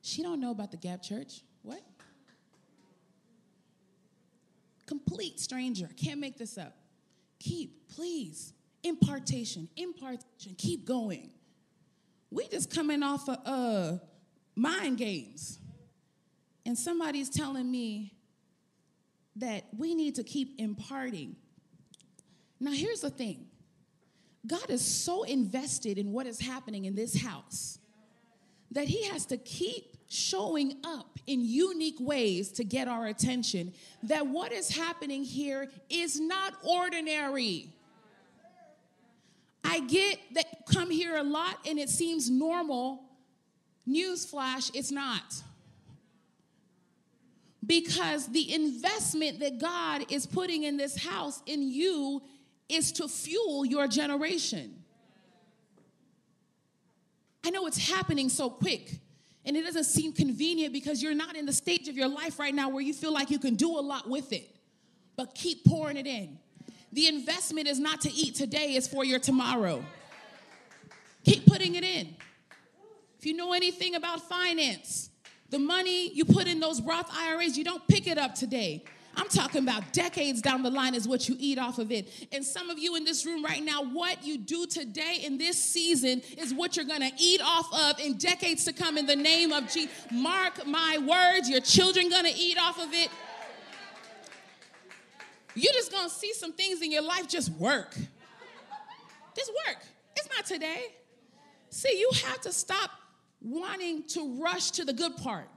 She 0.02 0.24
don't 0.24 0.40
know 0.40 0.52
about 0.52 0.72
the 0.72 0.78
Gap 0.78 1.04
Church. 1.04 1.42
What? 1.62 1.82
Complete 4.88 5.40
stranger. 5.40 5.88
Can't 5.96 6.20
make 6.20 6.38
this 6.38 6.58
up. 6.58 6.76
Keep, 7.40 7.90
please. 7.90 8.54
Impartation, 8.84 9.70
impartation. 9.78 10.56
Keep 10.58 10.86
going. 10.86 11.30
We 12.32 12.48
just 12.48 12.74
coming 12.74 13.04
off 13.04 13.30
of 13.30 13.38
uh, 13.46 13.98
mind 14.56 14.98
games. 14.98 15.60
And 16.66 16.78
somebody's 16.78 17.30
telling 17.30 17.70
me 17.70 18.14
that 19.38 19.66
we 19.78 19.96
need 19.96 20.16
to 20.16 20.24
keep 20.24 20.56
imparting. 20.60 21.36
Now, 22.60 22.72
here's 22.72 23.02
the 23.02 23.10
thing 23.10 23.48
God 24.46 24.70
is 24.70 24.84
so 24.84 25.24
invested 25.24 25.98
in 25.98 26.12
what 26.12 26.26
is 26.26 26.40
happening 26.40 26.86
in 26.86 26.96
this 26.96 27.22
house 27.22 27.80
that 28.72 28.88
He 28.88 29.04
has 29.06 29.26
to 29.28 29.38
keep 29.38 29.98
showing 30.08 30.78
up 30.84 31.20
in 31.26 31.42
unique 31.42 32.00
ways 32.00 32.52
to 32.52 32.64
get 32.64 32.88
our 32.88 33.08
attention. 33.08 33.74
That 34.04 34.28
what 34.28 34.52
is 34.52 34.70
happening 34.70 35.24
here 35.24 35.70
is 35.90 36.20
not 36.20 36.54
ordinary. 36.64 37.70
I 39.64 39.80
get 39.82 40.20
that 40.34 40.66
come 40.66 40.90
here 40.90 41.16
a 41.18 41.24
lot 41.24 41.60
and 41.66 41.80
it 41.80 41.90
seems 41.90 42.30
normal. 42.30 43.04
Newsflash, 43.88 44.72
it's 44.74 44.92
not. 44.92 45.44
Because 47.66 48.28
the 48.28 48.54
investment 48.54 49.40
that 49.40 49.60
God 49.60 50.12
is 50.12 50.26
putting 50.26 50.64
in 50.64 50.78
this 50.78 50.98
house 50.98 51.42
in 51.46 51.62
you 51.62 52.22
is 52.68 52.92
to 52.94 53.08
fuel 53.08 53.66
your 53.66 53.88
generation. 53.88 54.82
I 57.46 57.50
know 57.50 57.68
it's 57.68 57.90
happening 57.90 58.30
so 58.30 58.50
quick. 58.50 59.00
And 59.44 59.58
it 59.58 59.64
doesn't 59.64 59.86
seem 59.86 60.14
convenient 60.14 60.72
because 60.72 61.02
you're 61.02 61.16
not 61.16 61.36
in 61.36 61.46
the 61.46 61.54
stage 61.54 61.88
of 61.88 61.98
your 61.98 62.08
life 62.08 62.38
right 62.38 62.54
now 62.54 62.70
where 62.70 62.82
you 62.82 62.94
feel 62.94 63.12
like 63.12 63.32
you 63.32 63.40
can 63.40 63.56
do 63.56 63.70
a 63.78 63.82
lot 63.82 64.08
with 64.08 64.32
it. 64.32 64.56
But 65.16 65.34
keep 65.34 65.66
pouring 65.66 65.98
it 65.98 66.06
in. 66.06 66.38
The 66.94 67.08
investment 67.08 67.68
is 67.68 67.80
not 67.80 68.02
to 68.02 68.12
eat 68.12 68.36
today, 68.36 68.76
it's 68.76 68.88
for 68.88 69.04
your 69.04 69.20
tomorrow. 69.20 69.84
Keep 71.26 71.46
putting 71.46 71.76
it 71.76 71.84
in. 71.84 72.16
If 73.18 73.26
you 73.26 73.34
know 73.34 73.54
anything 73.54 73.96
about 73.96 74.28
finance, 74.28 75.11
the 75.52 75.60
money 75.60 76.12
you 76.14 76.26
put 76.26 76.48
in 76.48 76.60
those 76.60 76.82
Roth 76.82 77.12
IRAs, 77.14 77.58
you 77.58 77.64
don't 77.64 77.86
pick 77.88 78.08
it 78.08 78.18
up 78.18 78.34
today. 78.34 78.84
I'm 79.16 79.28
talking 79.28 79.62
about 79.62 79.92
decades 79.92 80.42
down 80.42 80.64
the 80.64 80.70
line 80.70 80.96
is 80.96 81.06
what 81.06 81.28
you 81.28 81.36
eat 81.38 81.60
off 81.60 81.80
of 81.80 81.92
it. 81.92 82.08
And 82.32 82.44
some 82.44 82.70
of 82.70 82.80
you 82.80 82.96
in 82.96 83.04
this 83.04 83.26
room 83.26 83.44
right 83.44 83.62
now, 83.62 83.84
what 83.84 84.24
you 84.24 84.38
do 84.38 84.66
today 84.66 85.22
in 85.26 85.38
this 85.38 85.62
season 85.62 86.22
is 86.38 86.54
what 86.54 86.78
you're 86.78 86.86
going 86.86 87.02
to 87.02 87.12
eat 87.18 87.42
off 87.44 87.68
of 87.74 88.00
in 88.00 88.18
decades 88.18 88.64
to 88.66 88.74
come 88.74 88.98
in 88.98 89.06
the 89.06 89.16
name 89.16 89.52
of 89.52 89.70
Jesus. 89.70 89.92
Mark 90.12 90.66
my 90.66 90.98
words, 90.98 91.50
your 91.50 91.60
children 91.60 92.10
going 92.10 92.24
to 92.24 92.34
eat 92.34 92.58
off 92.58 92.80
of 92.82 92.94
it. 92.94 93.10
You're 95.56 95.74
just 95.74 95.92
going 95.92 96.08
to 96.08 96.16
see 96.16 96.34
some 96.34 96.54
things 96.54 96.82
in 96.82 96.92
your 96.92 97.04
life 97.04 97.28
just 97.28 97.52
work. 97.52 97.94
Just 99.36 99.52
work. 99.68 99.78
It's 100.16 100.30
not 100.34 100.46
today. 100.46 100.94
See, 101.70 102.00
you 102.00 102.10
have 102.28 102.40
to 102.42 102.54
stop 102.54 102.92
wanting 103.42 104.04
to 104.10 104.42
rush 104.42 104.72
to 104.72 104.86
the 104.86 104.94
good 104.94 105.18
part. 105.18 105.48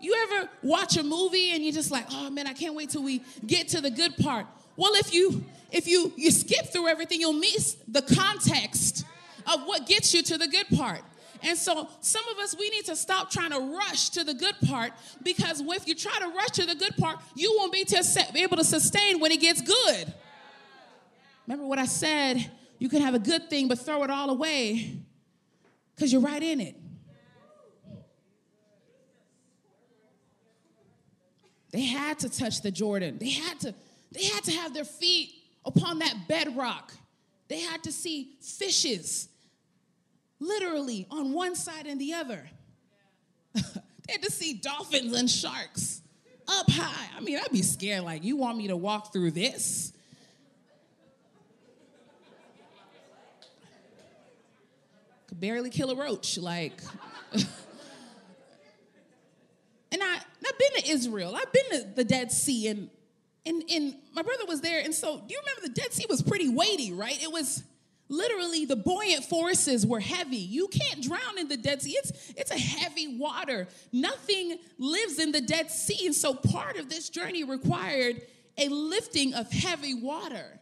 You 0.00 0.14
ever 0.24 0.48
watch 0.62 0.96
a 0.96 1.02
movie 1.02 1.52
and 1.52 1.62
you're 1.62 1.72
just 1.72 1.90
like, 1.90 2.06
oh 2.10 2.30
man, 2.30 2.46
I 2.46 2.52
can't 2.52 2.74
wait 2.74 2.90
till 2.90 3.02
we 3.02 3.22
get 3.46 3.68
to 3.68 3.80
the 3.80 3.90
good 3.90 4.16
part. 4.16 4.46
Well, 4.76 4.92
if 4.94 5.14
you 5.14 5.44
if 5.70 5.86
you 5.86 6.12
you 6.16 6.30
skip 6.30 6.66
through 6.72 6.88
everything, 6.88 7.20
you'll 7.20 7.32
miss 7.32 7.76
the 7.86 8.02
context 8.02 9.04
of 9.52 9.64
what 9.64 9.86
gets 9.86 10.12
you 10.12 10.22
to 10.22 10.38
the 10.38 10.48
good 10.48 10.66
part. 10.76 11.02
And 11.44 11.58
so 11.58 11.88
some 12.00 12.22
of 12.28 12.38
us 12.38 12.56
we 12.58 12.68
need 12.70 12.84
to 12.86 12.96
stop 12.96 13.30
trying 13.30 13.50
to 13.50 13.60
rush 13.60 14.10
to 14.10 14.24
the 14.24 14.34
good 14.34 14.54
part 14.66 14.92
because 15.22 15.60
if 15.60 15.88
you 15.88 15.94
try 15.94 16.16
to 16.18 16.28
rush 16.28 16.50
to 16.50 16.66
the 16.66 16.74
good 16.74 16.96
part, 16.96 17.18
you 17.34 17.54
won't 17.58 17.72
be, 17.72 17.84
be 18.32 18.42
able 18.42 18.56
to 18.56 18.64
sustain 18.64 19.20
when 19.20 19.32
it 19.32 19.40
gets 19.40 19.60
good. 19.60 20.12
Remember 21.46 21.66
what 21.66 21.78
I 21.78 21.86
said? 21.86 22.50
You 22.78 22.88
can 22.88 23.02
have 23.02 23.14
a 23.14 23.18
good 23.18 23.50
thing 23.50 23.68
but 23.68 23.78
throw 23.78 24.02
it 24.04 24.10
all 24.10 24.30
away 24.30 24.98
because 25.94 26.12
you're 26.12 26.22
right 26.22 26.42
in 26.42 26.60
it. 26.60 26.76
They 31.72 31.82
had 31.82 32.18
to 32.20 32.28
touch 32.28 32.62
the 32.62 32.70
Jordan. 32.70 33.18
They 33.18 33.30
had 33.30 33.60
to, 33.60 33.74
they 34.12 34.24
had 34.24 34.44
to 34.44 34.52
have 34.52 34.74
their 34.74 34.84
feet 34.84 35.32
upon 35.64 35.98
that 36.00 36.28
bedrock. 36.28 36.92
They 37.48 37.60
had 37.60 37.82
to 37.84 37.92
see 37.92 38.36
fishes 38.40 39.28
literally 40.38 41.06
on 41.10 41.32
one 41.32 41.54
side 41.54 41.86
and 41.86 42.00
the 42.00 42.14
other. 42.14 42.48
they 43.54 44.12
had 44.12 44.22
to 44.22 44.30
see 44.30 44.54
dolphins 44.54 45.14
and 45.16 45.30
sharks 45.30 46.02
up 46.48 46.70
high. 46.70 47.08
I 47.16 47.20
mean, 47.20 47.38
I'd 47.38 47.52
be 47.52 47.62
scared 47.62 48.04
like, 48.04 48.24
you 48.24 48.36
want 48.36 48.58
me 48.58 48.68
to 48.68 48.76
walk 48.76 49.12
through 49.12 49.30
this? 49.32 49.92
Could 55.28 55.40
barely 55.40 55.70
kill 55.70 55.90
a 55.90 55.96
roach. 55.96 56.36
Like, 56.36 56.74
And 59.92 60.02
I, 60.02 60.18
I've 60.46 60.58
been 60.58 60.82
to 60.82 60.90
Israel. 60.90 61.36
I've 61.36 61.52
been 61.52 61.80
to 61.80 61.88
the 61.94 62.04
Dead 62.04 62.32
Sea, 62.32 62.68
and, 62.68 62.90
and, 63.46 63.62
and 63.70 63.94
my 64.14 64.22
brother 64.22 64.44
was 64.46 64.60
there. 64.60 64.80
And 64.80 64.94
so, 64.94 65.18
do 65.18 65.34
you 65.34 65.40
remember 65.40 65.68
the 65.74 65.80
Dead 65.80 65.92
Sea 65.92 66.06
was 66.08 66.22
pretty 66.22 66.48
weighty, 66.48 66.92
right? 66.92 67.20
It 67.22 67.32
was 67.32 67.62
literally 68.08 68.66
the 68.66 68.76
buoyant 68.76 69.24
forces 69.24 69.86
were 69.86 70.00
heavy. 70.00 70.36
You 70.36 70.68
can't 70.68 71.02
drown 71.02 71.38
in 71.38 71.48
the 71.48 71.56
Dead 71.56 71.82
Sea. 71.82 71.92
It's, 71.92 72.32
it's 72.36 72.50
a 72.50 72.58
heavy 72.58 73.18
water. 73.18 73.68
Nothing 73.92 74.58
lives 74.78 75.18
in 75.18 75.32
the 75.32 75.40
Dead 75.40 75.70
Sea. 75.70 76.06
And 76.06 76.14
so, 76.14 76.34
part 76.34 76.76
of 76.76 76.88
this 76.88 77.08
journey 77.08 77.44
required 77.44 78.22
a 78.58 78.68
lifting 78.68 79.34
of 79.34 79.50
heavy 79.50 79.94
water. 79.94 80.60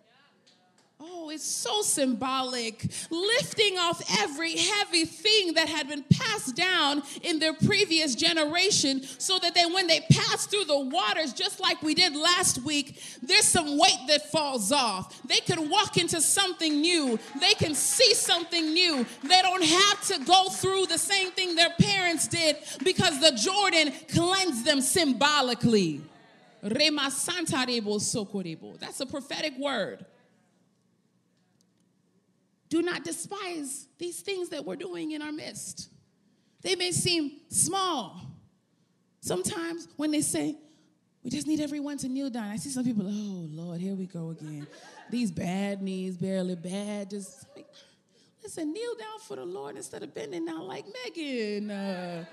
Oh, 1.03 1.31
it's 1.31 1.45
so 1.45 1.81
symbolic, 1.81 2.85
lifting 3.11 3.79
off 3.79 4.03
every 4.21 4.55
heavy 4.55 5.07
thing 5.07 5.55
that 5.55 5.67
had 5.67 5.89
been 5.89 6.05
passed 6.13 6.55
down 6.55 7.03
in 7.23 7.39
their 7.39 7.55
previous 7.55 8.15
generation 8.15 9.03
so 9.17 9.39
that 9.39 9.55
they, 9.55 9.65
when 9.65 9.87
they 9.87 10.01
pass 10.13 10.47
through 10.47 10.65
the 10.65 10.79
waters, 10.79 11.33
just 11.33 11.59
like 11.59 11.83
we 11.83 11.95
did 11.95 12.15
last 12.15 12.63
week, 12.65 13.03
there's 13.23 13.47
some 13.47 13.79
weight 13.79 13.99
that 14.09 14.31
falls 14.31 14.73
off. 14.73 15.23
They 15.23 15.39
can 15.39 15.71
walk 15.71 15.97
into 15.97 16.21
something 16.21 16.83
new, 16.83 17.19
they 17.41 17.55
can 17.55 17.75
see 17.75 18.13
something 18.13 18.75
new. 18.75 19.07
They 19.23 19.41
don't 19.41 19.65
have 19.65 20.07
to 20.09 20.25
go 20.27 20.51
through 20.51 20.87
the 20.87 20.99
same 20.99 21.31
thing 21.31 21.55
their 21.55 21.75
parents 21.81 22.29
did 22.29 22.57
because 22.85 23.21
the 23.21 23.33
Jordan 23.33 23.95
cleansed 24.13 24.67
them 24.67 24.83
symbolically. 24.83 26.03
That's 28.81 29.01
a 29.01 29.07
prophetic 29.07 29.57
word. 29.59 30.05
Do 32.71 32.83
not 32.83 33.05
despise 33.05 33.89
these 33.99 34.21
things 34.21 34.49
that 34.51 34.65
we're 34.65 34.77
doing 34.77 35.11
in 35.11 35.21
our 35.21 35.33
midst. 35.33 35.91
They 36.63 36.77
may 36.77 36.93
seem 36.93 37.33
small. 37.49 38.21
Sometimes 39.21 39.89
when 39.97 40.13
they 40.13 40.23
say, 40.23 40.57
we 41.23 41.31
just 41.31 41.47
need 41.47 41.61
everyone 41.61 41.99
to 41.99 42.09
kneel 42.09 42.31
down, 42.31 42.49
I 42.49 42.57
see 42.57 42.71
some 42.71 42.85
people, 42.85 43.05
oh 43.07 43.49
Lord, 43.51 43.81
here 43.81 43.95
we 43.95 44.07
go 44.07 44.31
again. 44.31 44.67
These 45.11 45.33
bad 45.33 45.83
knees, 45.83 46.17
barely 46.17 46.55
bad. 46.55 47.11
Just 47.11 47.45
listen, 48.43 48.73
kneel 48.73 48.95
down 48.95 49.19
for 49.27 49.37
the 49.37 49.45
Lord 49.45 49.77
instead 49.77 50.03
of 50.03 50.15
bending 50.15 50.47
down 50.47 50.67
like 50.67 50.87
Megan. 51.05 51.71
Uh, 51.71 52.25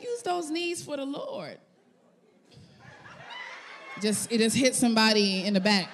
use 0.00 0.22
those 0.22 0.48
knees 0.48 0.82
for 0.82 0.96
the 0.96 1.04
Lord. 1.04 1.58
Just 4.00 4.30
it 4.30 4.38
just 4.38 4.56
hit 4.56 4.74
somebody 4.74 5.44
in 5.44 5.54
the 5.54 5.60
back. 5.60 5.88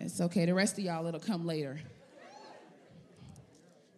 It's 0.00 0.20
okay. 0.20 0.44
The 0.46 0.54
rest 0.54 0.78
of 0.78 0.84
y'all, 0.84 1.06
it'll 1.06 1.20
come 1.20 1.46
later. 1.46 1.80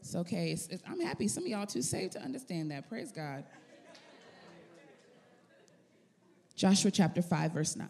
It's 0.01 0.15
okay. 0.15 0.53
It's, 0.53 0.69
it's, 0.69 0.83
I'm 0.89 1.01
happy 1.01 1.27
some 1.27 1.45
of 1.45 1.49
y'all 1.49 1.67
too 1.67 1.83
saved 1.83 2.13
to 2.13 2.23
understand 2.23 2.71
that. 2.71 2.89
Praise 2.89 3.11
God. 3.11 3.45
Joshua 6.55 6.91
chapter 6.91 7.23
5, 7.23 7.53
verse 7.53 7.77
9. 7.77 7.89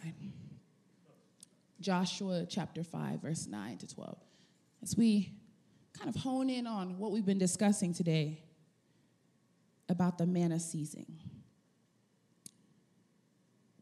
Joshua 1.81 2.47
chapter 2.49 2.83
5, 2.83 3.21
verse 3.21 3.47
9 3.47 3.79
to 3.79 3.87
12. 3.87 4.17
As 4.83 4.97
we 4.97 5.35
kind 5.97 6.09
of 6.09 6.21
hone 6.21 6.51
in 6.51 6.67
on 6.67 6.99
what 6.99 7.13
we've 7.13 7.27
been 7.27 7.39
discussing 7.39 7.93
today 7.93 8.43
about 9.89 10.19
the 10.19 10.27
manna 10.27 10.59
season. 10.59 11.07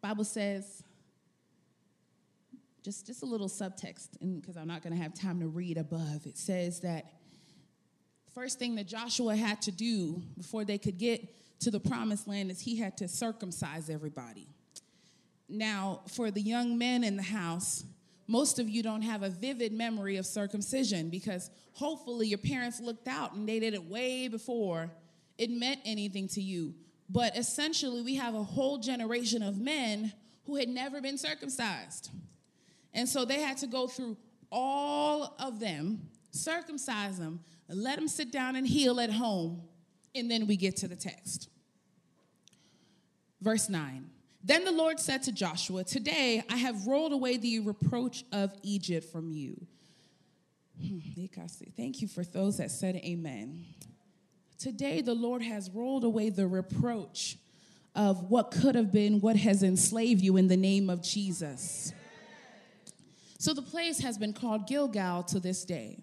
Bible 0.01 0.25
says 0.25 0.83
just, 2.85 3.07
just 3.07 3.23
a 3.23 3.27
little 3.27 3.49
subtext, 3.49 4.09
because 4.21 4.57
I'm 4.57 4.69
not 4.69 4.83
going 4.83 4.95
to 4.95 5.03
have 5.03 5.15
time 5.15 5.41
to 5.41 5.49
read 5.49 5.79
above. 5.79 6.27
It 6.27 6.37
says 6.37 6.81
that 6.81 7.07
first 8.35 8.59
thing 8.59 8.75
that 8.75 8.87
Joshua 8.87 9.35
had 9.35 9.63
to 9.63 9.73
do 9.73 10.23
before 10.37 10.65
they 10.65 10.77
could 10.77 10.99
get 10.99 11.61
to 11.61 11.71
the 11.71 11.81
promised 11.81 12.29
land 12.29 12.51
is 12.51 12.61
he 12.61 12.77
had 12.77 12.99
to 12.99 13.09
circumcise 13.09 13.89
everybody. 13.89 14.49
Now, 15.49 16.03
for 16.09 16.31
the 16.31 16.43
young 16.43 16.77
men 16.77 17.05
in 17.05 17.17
the 17.17 17.23
house, 17.23 17.85
most 18.27 18.59
of 18.59 18.69
you 18.69 18.83
don't 18.83 19.03
have 19.03 19.23
a 19.23 19.31
vivid 19.31 19.73
memory 19.73 20.17
of 20.17 20.27
circumcision 20.27 21.09
because 21.09 21.51
hopefully 21.73 22.27
your 22.27 22.39
parents 22.39 22.81
looked 22.81 23.09
out 23.09 23.35
and 23.35 23.49
they 23.49 23.61
did 23.61 23.73
it 23.75 23.85
way 23.85 24.29
before 24.29 24.91
it 25.39 25.51
meant 25.51 25.81
anything 25.85 26.29
to 26.29 26.43
you. 26.43 26.75
But 27.09 27.37
essentially, 27.37 28.03
we 28.03 28.17
have 28.17 28.35
a 28.35 28.43
whole 28.43 28.79
generation 28.79 29.43
of 29.43 29.59
men 29.59 30.13
who 30.47 30.57
had 30.57 30.69
never 30.69 31.01
been 31.01 31.19
circumcised. 31.19 32.11
And 32.95 33.09
so 33.09 33.25
they 33.25 33.41
had 33.41 33.59
to 33.59 33.67
go 33.67 33.87
through 33.89 34.17
all 34.51 35.35
of 35.41 35.59
them, 35.59 36.09
circumcise 36.31 37.19
them, 37.19 37.41
let 37.69 37.97
them 37.97 38.09
sit 38.09 38.31
down 38.31 38.57
and 38.57 38.67
heal 38.67 39.01
at 39.01 39.11
home, 39.11 39.63
and 40.15 40.31
then 40.31 40.47
we 40.47 40.57
get 40.57 40.77
to 40.79 40.89
the 40.89 40.97
text. 40.97 41.49
Verse 43.41 43.69
9 43.69 44.09
Then 44.43 44.65
the 44.65 44.73
Lord 44.73 45.01
said 45.01 45.25
to 45.25 45.33
Joshua, 45.33 45.83
Today 45.83 46.45
I 46.49 46.57
have 46.57 46.87
rolled 46.87 47.13
away 47.13 47.37
the 47.37 47.61
reproach 47.61 48.25
of 48.33 48.55
Egypt 48.63 49.11
from 49.11 49.31
you. 49.31 49.67
Hmm, 50.81 50.99
Thank 51.77 52.01
you 52.01 52.09
for 52.09 52.25
those 52.25 52.59
that 52.59 52.71
said 52.71 52.97
amen. 52.97 53.65
Today 54.59 55.03
the 55.03 55.15
Lord 55.15 55.43
has 55.43 55.69
rolled 55.71 56.05
away 56.05 56.31
the 56.31 56.47
reproach 56.47 57.39
of 57.95 58.31
what 58.31 58.51
could 58.51 58.75
have 58.75 58.93
been, 58.93 59.21
what 59.21 59.37
has 59.37 59.63
enslaved 59.63 60.21
you 60.21 60.37
in 60.37 60.49
the 60.49 60.57
name 60.57 60.91
of 60.91 61.03
Jesus. 61.03 61.93
So 63.45 63.53
the 63.53 63.61
place 63.61 64.01
has 64.01 64.17
been 64.17 64.33
called 64.33 64.67
Gilgal 64.67 65.25
to 65.25 65.39
this 65.39 65.67
day. 65.67 65.99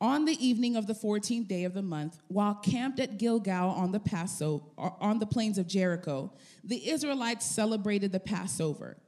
On 0.00 0.24
the 0.24 0.36
evening 0.38 0.76
of 0.76 0.86
the 0.86 0.92
14th 0.92 1.48
day 1.48 1.64
of 1.64 1.74
the 1.74 1.82
month, 1.82 2.20
while 2.28 2.54
camped 2.54 3.00
at 3.00 3.18
Gilgal 3.18 3.70
on 3.70 3.90
the 3.90 3.98
Passover, 3.98 4.62
on 4.78 5.18
the 5.18 5.26
plains 5.26 5.58
of 5.58 5.66
Jericho, 5.66 6.32
the 6.62 6.88
Israelites 6.88 7.44
celebrated 7.44 8.12
the 8.12 8.20
Passover. 8.20 8.98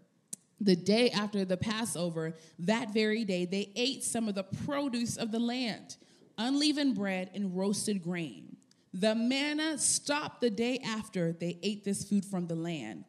The 0.61 0.75
day 0.75 1.11
after 1.11 1.45
the 1.45 1.57
Passover, 1.57 2.35
that 2.59 2.93
very 2.93 3.25
day, 3.25 3.45
they 3.45 3.71
ate 3.77 4.03
some 4.03 4.29
of 4.29 4.35
the 4.35 4.43
produce 4.43 5.17
of 5.17 5.31
the 5.31 5.39
land, 5.39 5.99
unleavened 6.39 6.97
bread 6.97 7.31
and 7.33 7.57
roasted 7.57 8.03
grain. 8.03 8.57
The 8.93 9.15
manna 9.15 9.79
stopped 9.79 10.41
the 10.41 10.51
day 10.51 10.81
after 10.85 11.33
they 11.33 11.61
ate 11.63 11.85
this 11.85 12.03
food 12.03 12.25
from 12.25 12.49
the 12.49 12.57
land. 12.57 13.05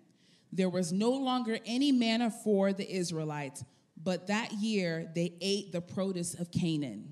There 0.52 0.70
was 0.70 0.94
no 0.94 1.10
longer 1.10 1.58
any 1.66 1.92
manna 1.92 2.30
for 2.30 2.72
the 2.72 2.88
Israelites 2.88 3.64
but 4.04 4.28
that 4.28 4.52
year 4.54 5.10
they 5.16 5.34
ate 5.42 5.72
the 5.72 5.82
produce 5.82 6.34
of 6.34 6.52
Canaan. 6.52 7.08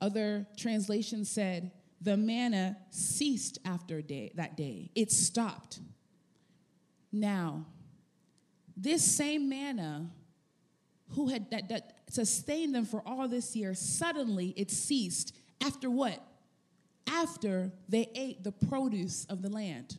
Other 0.00 0.46
translations 0.56 1.30
said 1.30 1.70
the 2.00 2.16
manna 2.16 2.76
ceased 2.90 3.58
after 3.64 4.02
day, 4.02 4.32
that 4.34 4.56
day, 4.56 4.90
it 4.94 5.12
stopped. 5.12 5.78
Now, 7.12 7.66
this 8.76 9.04
same 9.04 9.48
manna 9.48 10.10
who 11.10 11.28
had 11.28 11.50
that, 11.50 11.68
that 11.68 11.98
sustained 12.08 12.74
them 12.74 12.84
for 12.84 13.02
all 13.06 13.28
this 13.28 13.54
year, 13.54 13.74
suddenly 13.74 14.52
it 14.56 14.70
ceased 14.70 15.34
after 15.64 15.88
what? 15.88 16.20
After 17.06 17.70
they 17.88 18.10
ate 18.14 18.42
the 18.42 18.52
produce 18.52 19.24
of 19.26 19.42
the 19.42 19.50
land. 19.50 19.98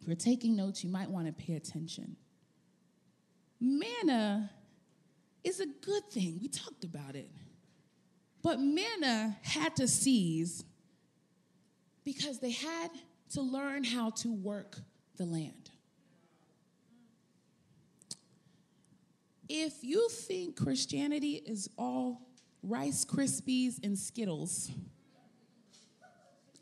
If 0.00 0.06
you're 0.06 0.16
taking 0.16 0.54
notes, 0.54 0.84
you 0.84 0.90
might 0.90 1.10
want 1.10 1.26
to 1.26 1.32
pay 1.32 1.54
attention 1.54 2.16
manna 3.66 4.50
is 5.44 5.60
a 5.60 5.66
good 5.66 6.04
thing. 6.10 6.38
We 6.40 6.48
talked 6.48 6.84
about 6.84 7.14
it. 7.16 7.30
But 8.42 8.60
manna 8.60 9.36
had 9.42 9.76
to 9.76 9.88
cease 9.88 10.64
because 12.04 12.38
they 12.38 12.52
had 12.52 12.90
to 13.30 13.42
learn 13.42 13.82
how 13.82 14.10
to 14.10 14.32
work 14.32 14.76
the 15.16 15.24
land. 15.24 15.70
If 19.48 19.82
you 19.82 20.08
think 20.08 20.56
Christianity 20.56 21.42
is 21.44 21.68
all 21.76 22.22
Rice 22.62 23.04
Krispies 23.04 23.84
and 23.84 23.98
Skittles, 23.98 24.70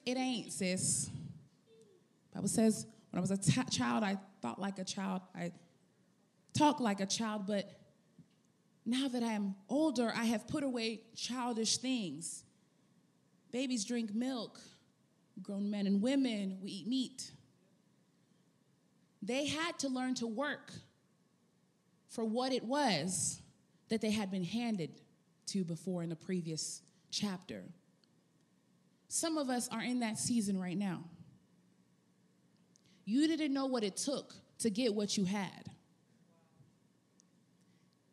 it 0.05 0.17
ain't, 0.17 0.53
sis. 0.53 1.11
Bible 2.35 2.49
says, 2.49 2.87
when 3.11 3.19
I 3.19 3.21
was 3.21 3.31
a 3.31 3.38
t- 3.38 3.62
child, 3.71 4.05
I 4.05 4.19
thought 4.43 4.61
like 4.61 4.79
a 4.79 4.85
child. 4.85 5.23
I 5.35 5.53
talk 6.57 6.81
like 6.81 7.01
a 7.01 7.07
child, 7.07 7.47
but 7.47 7.71
now 8.87 9.09
that 9.09 9.23
I'm 9.23 9.55
older, 9.69 10.12
I 10.14 10.25
have 10.25 10.47
put 10.47 10.62
away 10.62 11.01
childish 11.17 11.79
things. 11.79 12.45
Babies 13.51 13.85
drink 13.85 14.14
milk, 14.14 14.61
grown 15.43 15.71
men 15.71 15.87
and 15.87 16.03
women, 16.03 16.59
we 16.62 16.71
eat 16.71 16.87
meat. 16.87 17.31
They 19.23 19.47
had 19.47 19.79
to 19.81 19.88
learn 19.88 20.14
to 20.17 20.27
work 20.27 20.73
for 22.09 22.25
what 22.25 22.53
it 22.53 22.64
was 22.64 23.40
that 23.88 24.01
they 24.01 24.11
had 24.11 24.31
been 24.31 24.45
handed 24.45 24.90
to 25.47 25.64
before 25.64 26.03
in 26.03 26.11
the 26.11 26.17
previous 26.17 26.83
chapter. 27.11 27.62
Some 29.09 29.38
of 29.38 29.49
us 29.49 29.69
are 29.69 29.83
in 29.83 30.01
that 30.01 30.19
season 30.19 30.59
right 30.59 30.77
now. 30.77 31.05
You 33.05 33.27
didn't 33.29 33.53
know 33.53 33.67
what 33.67 33.85
it 33.85 33.97
took 33.97 34.35
to 34.59 34.71
get 34.71 34.95
what 34.95 35.17
you 35.17 35.25
had. 35.25 35.71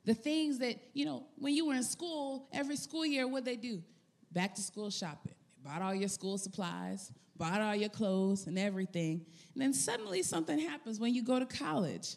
The 0.05 0.13
things 0.13 0.59
that, 0.59 0.77
you 0.93 1.05
know, 1.05 1.23
when 1.37 1.53
you 1.53 1.67
were 1.67 1.75
in 1.75 1.83
school, 1.83 2.47
every 2.51 2.75
school 2.75 3.05
year, 3.05 3.27
what 3.27 3.45
they 3.45 3.55
do? 3.55 3.83
Back 4.31 4.55
to 4.55 4.61
school 4.61 4.89
shopping. 4.89 5.35
They 5.49 5.69
bought 5.69 5.81
all 5.81 5.93
your 5.93 6.09
school 6.09 6.37
supplies, 6.37 7.11
bought 7.37 7.61
all 7.61 7.75
your 7.75 7.89
clothes 7.89 8.47
and 8.47 8.57
everything. 8.57 9.25
And 9.53 9.61
then 9.61 9.73
suddenly 9.73 10.23
something 10.23 10.57
happens 10.57 10.99
when 10.99 11.13
you 11.13 11.23
go 11.23 11.37
to 11.37 11.45
college. 11.45 12.15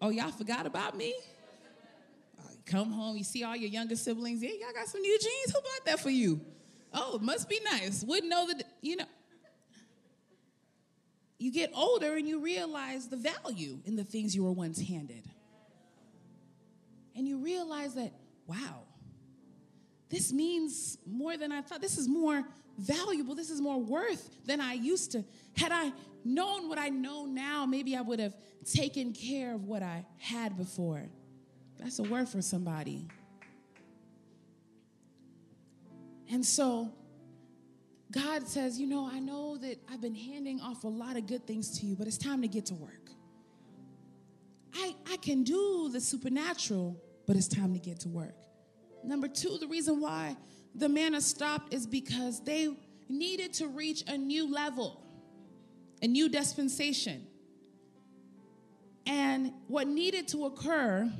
Oh, 0.00 0.10
y'all 0.10 0.30
forgot 0.30 0.66
about 0.66 0.96
me? 0.96 1.14
Uh, 2.38 2.42
come 2.64 2.90
home, 2.90 3.16
you 3.16 3.24
see 3.24 3.44
all 3.44 3.56
your 3.56 3.70
younger 3.70 3.96
siblings. 3.96 4.42
Yeah, 4.42 4.50
y'all 4.50 4.72
got 4.74 4.86
some 4.86 5.02
new 5.02 5.18
jeans. 5.18 5.54
Who 5.54 5.60
bought 5.60 5.86
that 5.86 6.00
for 6.00 6.10
you? 6.10 6.40
Oh, 6.92 7.16
it 7.16 7.22
must 7.22 7.48
be 7.48 7.60
nice. 7.70 8.02
Wouldn't 8.02 8.30
know 8.30 8.46
that, 8.48 8.62
you 8.80 8.96
know. 8.96 9.04
You 11.38 11.52
get 11.52 11.70
older 11.74 12.16
and 12.16 12.26
you 12.26 12.40
realize 12.40 13.08
the 13.08 13.16
value 13.16 13.78
in 13.84 13.96
the 13.96 14.04
things 14.04 14.34
you 14.34 14.44
were 14.44 14.52
once 14.52 14.80
handed. 14.80 15.28
And 17.16 17.26
you 17.26 17.38
realize 17.38 17.94
that, 17.94 18.12
wow, 18.46 18.82
this 20.08 20.32
means 20.32 20.98
more 21.06 21.36
than 21.36 21.50
I 21.50 21.62
thought. 21.62 21.80
This 21.80 21.98
is 21.98 22.08
more 22.08 22.44
valuable. 22.78 23.34
This 23.34 23.50
is 23.50 23.60
more 23.60 23.80
worth 23.80 24.46
than 24.46 24.60
I 24.60 24.74
used 24.74 25.12
to. 25.12 25.24
Had 25.56 25.72
I 25.72 25.92
known 26.24 26.68
what 26.68 26.78
I 26.78 26.88
know 26.88 27.24
now, 27.24 27.66
maybe 27.66 27.96
I 27.96 28.02
would 28.02 28.20
have 28.20 28.36
taken 28.64 29.12
care 29.12 29.54
of 29.54 29.64
what 29.64 29.82
I 29.82 30.04
had 30.18 30.56
before. 30.56 31.08
That's 31.78 31.98
a 31.98 32.02
word 32.02 32.28
for 32.28 32.42
somebody. 32.42 33.08
And 36.30 36.44
so 36.44 36.92
God 38.10 38.46
says, 38.48 38.78
You 38.78 38.86
know, 38.86 39.08
I 39.10 39.18
know 39.18 39.56
that 39.58 39.78
I've 39.90 40.00
been 40.00 40.14
handing 40.14 40.60
off 40.60 40.84
a 40.84 40.88
lot 40.88 41.16
of 41.16 41.26
good 41.26 41.46
things 41.46 41.78
to 41.80 41.86
you, 41.86 41.96
but 41.96 42.06
it's 42.06 42.18
time 42.18 42.42
to 42.42 42.48
get 42.48 42.66
to 42.66 42.74
work. 42.74 43.10
I, 44.74 44.94
I 45.10 45.16
can 45.18 45.42
do 45.42 45.88
the 45.90 46.00
supernatural, 46.00 47.00
but 47.26 47.36
it's 47.36 47.48
time 47.48 47.72
to 47.72 47.78
get 47.78 48.00
to 48.00 48.08
work. 48.08 48.34
Number 49.04 49.28
two, 49.28 49.58
the 49.58 49.66
reason 49.66 50.00
why 50.00 50.36
the 50.74 50.88
manna 50.88 51.20
stopped 51.20 51.72
is 51.72 51.86
because 51.86 52.40
they 52.40 52.68
needed 53.08 53.52
to 53.54 53.68
reach 53.68 54.04
a 54.08 54.16
new 54.16 54.52
level, 54.52 55.00
a 56.02 56.06
new 56.06 56.28
dispensation. 56.28 57.26
And 59.06 59.52
what 59.68 59.86
needed 59.86 60.28
to 60.28 60.46
occur 60.46 61.10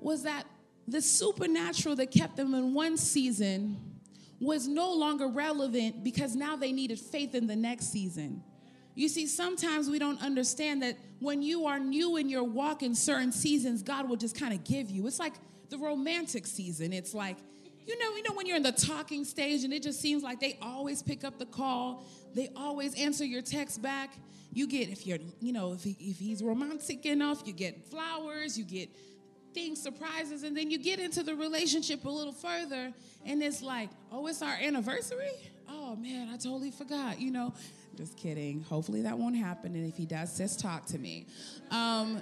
was 0.00 0.24
that 0.24 0.44
the 0.88 1.00
supernatural 1.00 1.96
that 1.96 2.10
kept 2.10 2.36
them 2.36 2.54
in 2.54 2.74
one 2.74 2.96
season 2.96 3.76
was 4.40 4.66
no 4.66 4.92
longer 4.92 5.28
relevant 5.28 6.04
because 6.04 6.34
now 6.34 6.56
they 6.56 6.72
needed 6.72 6.98
faith 6.98 7.34
in 7.34 7.46
the 7.46 7.56
next 7.56 7.86
season. 7.86 8.42
You 8.94 9.08
see, 9.08 9.26
sometimes 9.26 9.90
we 9.90 9.98
don't 9.98 10.22
understand 10.22 10.82
that 10.82 10.96
when 11.18 11.42
you 11.42 11.66
are 11.66 11.78
new 11.78 12.16
in 12.16 12.28
your 12.28 12.44
walk 12.44 12.82
in 12.82 12.94
certain 12.94 13.32
seasons, 13.32 13.82
God 13.82 14.08
will 14.08 14.16
just 14.16 14.38
kind 14.38 14.54
of 14.54 14.62
give 14.64 14.90
you. 14.90 15.06
It's 15.06 15.18
like 15.18 15.34
the 15.68 15.78
romantic 15.78 16.46
season. 16.46 16.92
It's 16.92 17.14
like, 17.14 17.38
you 17.86 17.98
know, 17.98 18.16
you 18.16 18.22
know 18.22 18.34
when 18.34 18.46
you're 18.46 18.56
in 18.56 18.62
the 18.62 18.72
talking 18.72 19.24
stage 19.24 19.64
and 19.64 19.72
it 19.72 19.82
just 19.82 20.00
seems 20.00 20.22
like 20.22 20.40
they 20.40 20.58
always 20.62 21.02
pick 21.02 21.24
up 21.24 21.38
the 21.38 21.46
call, 21.46 22.04
they 22.34 22.50
always 22.56 22.94
answer 22.94 23.24
your 23.24 23.42
text 23.42 23.82
back. 23.82 24.14
You 24.52 24.68
get 24.68 24.88
if 24.88 25.06
you're, 25.06 25.18
you 25.40 25.52
know, 25.52 25.72
if 25.72 25.82
he, 25.82 25.96
if 25.98 26.18
he's 26.18 26.42
romantic 26.42 27.04
enough, 27.06 27.42
you 27.44 27.52
get 27.52 27.84
flowers, 27.90 28.56
you 28.56 28.64
get 28.64 28.88
things, 29.52 29.80
surprises, 29.82 30.42
and 30.42 30.56
then 30.56 30.70
you 30.70 30.78
get 30.78 30.98
into 30.98 31.22
the 31.22 31.34
relationship 31.34 32.04
a 32.04 32.10
little 32.10 32.32
further, 32.32 32.92
and 33.24 33.42
it's 33.42 33.62
like, 33.62 33.88
oh, 34.12 34.26
it's 34.26 34.42
our 34.42 34.54
anniversary. 34.54 35.30
Oh 35.68 35.96
man, 35.96 36.28
I 36.28 36.36
totally 36.36 36.70
forgot. 36.70 37.20
You 37.20 37.30
know, 37.30 37.54
just 37.96 38.16
kidding. 38.16 38.62
Hopefully 38.62 39.02
that 39.02 39.18
won't 39.18 39.36
happen, 39.36 39.74
and 39.74 39.86
if 39.86 39.96
he 39.96 40.06
does, 40.06 40.36
just 40.36 40.60
talk 40.60 40.86
to 40.86 40.98
me. 40.98 41.26
Um, 41.70 42.20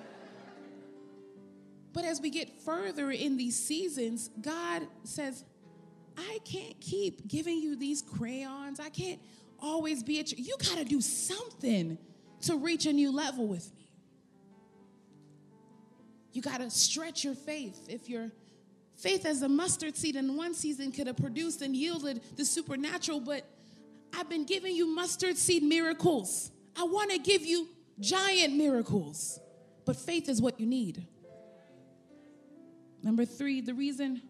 but 1.92 2.04
as 2.04 2.20
we 2.20 2.30
get 2.30 2.50
further 2.60 3.10
in 3.10 3.36
these 3.36 3.56
seasons, 3.56 4.30
God 4.40 4.82
says, 5.04 5.44
I 6.16 6.38
can't 6.44 6.78
keep 6.80 7.26
giving 7.28 7.58
you 7.58 7.76
these 7.76 8.02
crayons. 8.02 8.80
I 8.80 8.88
can't 8.88 9.20
always 9.60 10.02
be 10.02 10.20
at 10.20 10.32
you. 10.32 10.42
You 10.42 10.56
got 10.58 10.78
to 10.78 10.84
do 10.84 11.00
something 11.00 11.98
to 12.42 12.56
reach 12.56 12.86
a 12.86 12.92
new 12.92 13.12
level 13.12 13.46
with 13.46 13.72
me. 13.74 13.88
You 16.32 16.42
got 16.42 16.60
to 16.60 16.70
stretch 16.70 17.24
your 17.24 17.34
faith. 17.34 17.88
If 17.88 18.08
your 18.08 18.30
faith 18.96 19.26
as 19.26 19.42
a 19.42 19.48
mustard 19.48 19.96
seed 19.96 20.16
in 20.16 20.36
one 20.36 20.54
season 20.54 20.92
could 20.92 21.06
have 21.06 21.16
produced 21.16 21.62
and 21.62 21.76
yielded 21.76 22.22
the 22.36 22.44
supernatural, 22.44 23.20
but 23.20 23.44
I've 24.14 24.28
been 24.28 24.44
giving 24.44 24.74
you 24.74 24.86
mustard 24.86 25.36
seed 25.36 25.62
miracles. 25.62 26.50
I 26.76 26.84
want 26.84 27.10
to 27.10 27.18
give 27.18 27.44
you 27.44 27.68
giant 28.00 28.54
miracles, 28.54 29.40
but 29.84 29.96
faith 29.96 30.28
is 30.28 30.40
what 30.40 30.60
you 30.60 30.66
need. 30.66 31.06
Number 33.02 33.24
three, 33.24 33.60
the 33.60 33.74
reason 33.74 34.22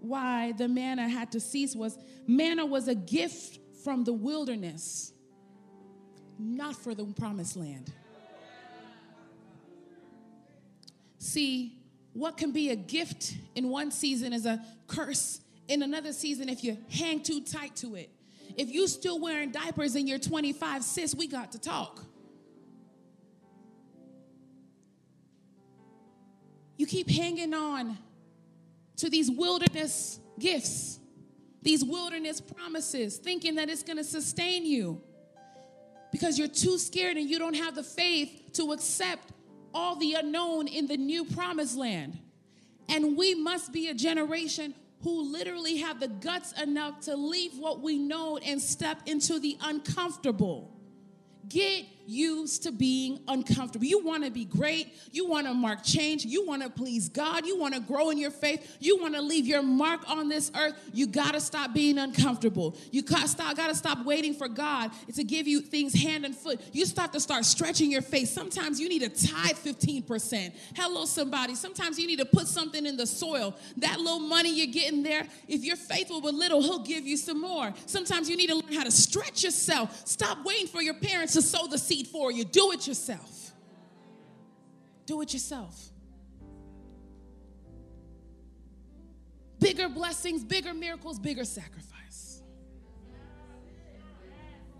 why 0.00 0.52
the 0.52 0.68
manna 0.68 1.08
had 1.08 1.32
to 1.32 1.40
cease 1.40 1.74
was 1.74 1.96
manna 2.26 2.66
was 2.66 2.88
a 2.88 2.94
gift 2.94 3.58
from 3.84 4.04
the 4.04 4.12
wilderness, 4.12 5.12
not 6.38 6.76
for 6.76 6.94
the 6.94 7.04
promised 7.04 7.56
land. 7.56 7.92
See, 11.18 11.78
what 12.12 12.36
can 12.36 12.50
be 12.50 12.70
a 12.70 12.76
gift 12.76 13.34
in 13.54 13.68
one 13.68 13.90
season 13.90 14.32
is 14.32 14.44
a 14.44 14.62
curse 14.86 15.40
in 15.68 15.82
another 15.82 16.12
season 16.12 16.48
if 16.48 16.62
you 16.64 16.76
hang 16.90 17.22
too 17.22 17.40
tight 17.40 17.76
to 17.76 17.94
it. 17.94 18.10
If 18.56 18.70
you 18.70 18.86
still 18.88 19.20
wearing 19.20 19.50
diapers 19.50 19.94
and 19.94 20.08
you're 20.08 20.18
25, 20.18 20.82
sis, 20.82 21.14
we 21.14 21.26
got 21.26 21.52
to 21.52 21.58
talk. 21.58 22.04
You 26.76 26.86
keep 26.86 27.08
hanging 27.08 27.54
on 27.54 27.98
to 28.96 29.08
these 29.08 29.30
wilderness 29.30 30.18
gifts, 30.38 30.98
these 31.62 31.84
wilderness 31.84 32.40
promises, 32.40 33.18
thinking 33.18 33.56
that 33.56 33.68
it's 33.68 33.82
going 33.82 33.98
to 33.98 34.04
sustain 34.04 34.66
you 34.66 35.00
because 36.10 36.38
you're 36.38 36.48
too 36.48 36.78
scared 36.78 37.16
and 37.16 37.28
you 37.28 37.38
don't 37.38 37.54
have 37.54 37.74
the 37.74 37.82
faith 37.82 38.50
to 38.54 38.72
accept 38.72 39.32
all 39.72 39.96
the 39.96 40.14
unknown 40.14 40.68
in 40.68 40.86
the 40.86 40.96
new 40.96 41.24
promised 41.24 41.76
land. 41.76 42.18
And 42.88 43.16
we 43.16 43.34
must 43.34 43.72
be 43.72 43.88
a 43.88 43.94
generation 43.94 44.74
who 45.02 45.32
literally 45.32 45.78
have 45.78 46.00
the 46.00 46.08
guts 46.08 46.52
enough 46.60 47.00
to 47.00 47.16
leave 47.16 47.58
what 47.58 47.80
we 47.80 47.98
know 47.98 48.38
and 48.38 48.60
step 48.60 48.98
into 49.06 49.38
the 49.40 49.58
uncomfortable. 49.60 50.70
Get 51.48 51.86
used 52.06 52.62
to 52.64 52.72
being 52.72 53.20
uncomfortable. 53.28 53.86
You 53.86 54.04
want 54.04 54.24
to 54.24 54.30
be 54.30 54.44
great. 54.44 54.92
You 55.12 55.28
want 55.28 55.46
to 55.46 55.54
mark 55.54 55.82
change. 55.82 56.24
You 56.24 56.46
want 56.46 56.62
to 56.62 56.70
please 56.70 57.08
God. 57.08 57.46
You 57.46 57.58
want 57.58 57.74
to 57.74 57.80
grow 57.80 58.10
in 58.10 58.18
your 58.18 58.30
faith. 58.30 58.76
You 58.80 59.00
want 59.00 59.14
to 59.14 59.22
leave 59.22 59.46
your 59.46 59.62
mark 59.62 60.08
on 60.08 60.28
this 60.28 60.50
earth. 60.56 60.74
You 60.92 61.06
got 61.06 61.34
to 61.34 61.40
stop 61.40 61.72
being 61.74 61.98
uncomfortable. 61.98 62.76
You 62.90 63.02
got 63.02 63.28
to 63.28 63.74
stop 63.74 64.04
waiting 64.04 64.34
for 64.34 64.48
God 64.48 64.90
to 65.14 65.24
give 65.24 65.46
you 65.46 65.60
things 65.60 65.94
hand 65.94 66.24
and 66.24 66.34
foot. 66.34 66.60
You 66.72 66.86
start 66.86 67.12
to 67.12 67.20
start 67.20 67.44
stretching 67.44 67.90
your 67.90 68.02
faith. 68.02 68.28
Sometimes 68.28 68.80
you 68.80 68.88
need 68.88 69.02
to 69.02 69.08
tithe 69.08 69.56
15%. 69.56 70.52
Hello, 70.74 71.04
somebody. 71.04 71.54
Sometimes 71.54 71.98
you 71.98 72.06
need 72.06 72.18
to 72.18 72.24
put 72.24 72.48
something 72.48 72.84
in 72.84 72.96
the 72.96 73.06
soil. 73.06 73.56
That 73.76 73.98
little 73.98 74.20
money 74.20 74.52
you're 74.52 74.72
getting 74.72 75.02
there, 75.02 75.26
if 75.48 75.64
you're 75.64 75.76
faithful 75.76 76.20
with 76.20 76.34
little, 76.34 76.60
He'll 76.62 76.84
give 76.84 77.06
you 77.06 77.16
some 77.16 77.40
more. 77.40 77.72
Sometimes 77.86 78.28
you 78.28 78.36
need 78.36 78.48
to 78.48 78.56
learn 78.56 78.72
how 78.72 78.84
to 78.84 78.90
stretch 78.90 79.44
yourself. 79.44 80.02
Stop 80.06 80.44
waiting 80.44 80.66
for 80.66 80.82
your 80.82 80.94
parents 80.94 81.34
to 81.34 81.42
sow 81.42 81.66
the 81.66 81.78
seed 81.78 81.91
seed 81.92 82.06
for 82.08 82.32
you. 82.32 82.44
Do 82.44 82.72
it 82.72 82.86
yourself. 82.86 83.52
Do 85.06 85.20
it 85.22 85.32
yourself. 85.32 85.88
Bigger 89.58 89.88
blessings, 89.88 90.42
bigger 90.42 90.74
miracles, 90.74 91.18
bigger 91.18 91.44
sacrifice. 91.44 92.42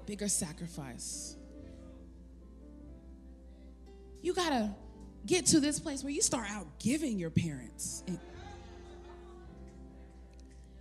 Bigger 0.06 0.28
sacrifice. 0.28 1.36
You 4.22 4.34
got 4.34 4.50
to 4.50 4.74
get 5.26 5.46
to 5.46 5.60
this 5.60 5.78
place 5.78 6.02
where 6.02 6.12
you 6.12 6.22
start 6.22 6.50
out 6.50 6.66
giving 6.78 7.18
your 7.18 7.30
parents. 7.30 8.02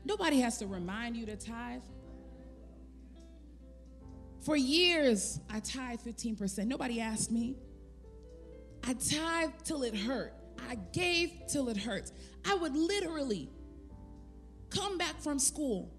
Nobody 0.04 0.39
has 0.39 0.58
to 0.60 0.67
remind 0.67 1.15
you 1.15 1.28
to 1.28 1.36
tithe. 1.36 1.82
For 4.41 4.56
years, 4.56 5.39
I 5.49 5.60
tithe 5.60 5.99
15%. 5.99 6.65
Nobody 6.65 6.99
asked 6.99 7.32
me. 7.32 7.58
I 8.84 8.93
tithed 8.93 9.65
till 9.65 9.84
it 9.84 9.95
hurt. 9.95 10.34
I 10.69 10.75
gave 10.93 11.32
till 11.47 11.69
it 11.69 11.77
hurts. 11.77 12.12
I 12.45 12.56
would 12.56 12.75
literally 12.75 13.49
come 14.71 14.97
back 14.97 15.19
from 15.21 15.38
school, 15.38 15.93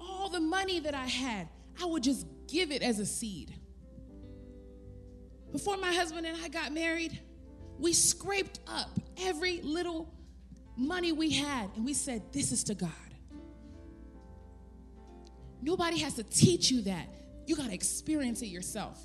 all 0.00 0.28
the 0.28 0.40
money 0.40 0.78
that 0.80 0.94
I 0.94 1.06
had, 1.06 1.48
I 1.80 1.86
would 1.86 2.02
just 2.02 2.26
give 2.46 2.70
it 2.70 2.82
as 2.82 3.00
a 3.00 3.06
seed. 3.06 3.54
Before 5.50 5.76
my 5.76 5.92
husband 5.92 6.26
and 6.26 6.36
I 6.44 6.48
got 6.48 6.72
married, 6.72 7.18
we 7.78 7.92
scraped 7.92 8.60
up 8.68 8.90
every 9.18 9.62
little 9.62 10.12
money 10.76 11.12
we 11.12 11.30
had 11.30 11.70
and 11.74 11.84
we 11.84 11.94
said, 11.94 12.22
This 12.32 12.52
is 12.52 12.62
to 12.64 12.74
God. 12.74 12.90
Nobody 15.62 15.98
has 15.98 16.14
to 16.14 16.22
teach 16.22 16.70
you 16.70 16.82
that. 16.82 17.08
You 17.48 17.56
got 17.56 17.68
to 17.68 17.74
experience 17.74 18.42
it 18.42 18.48
yourself. 18.48 19.00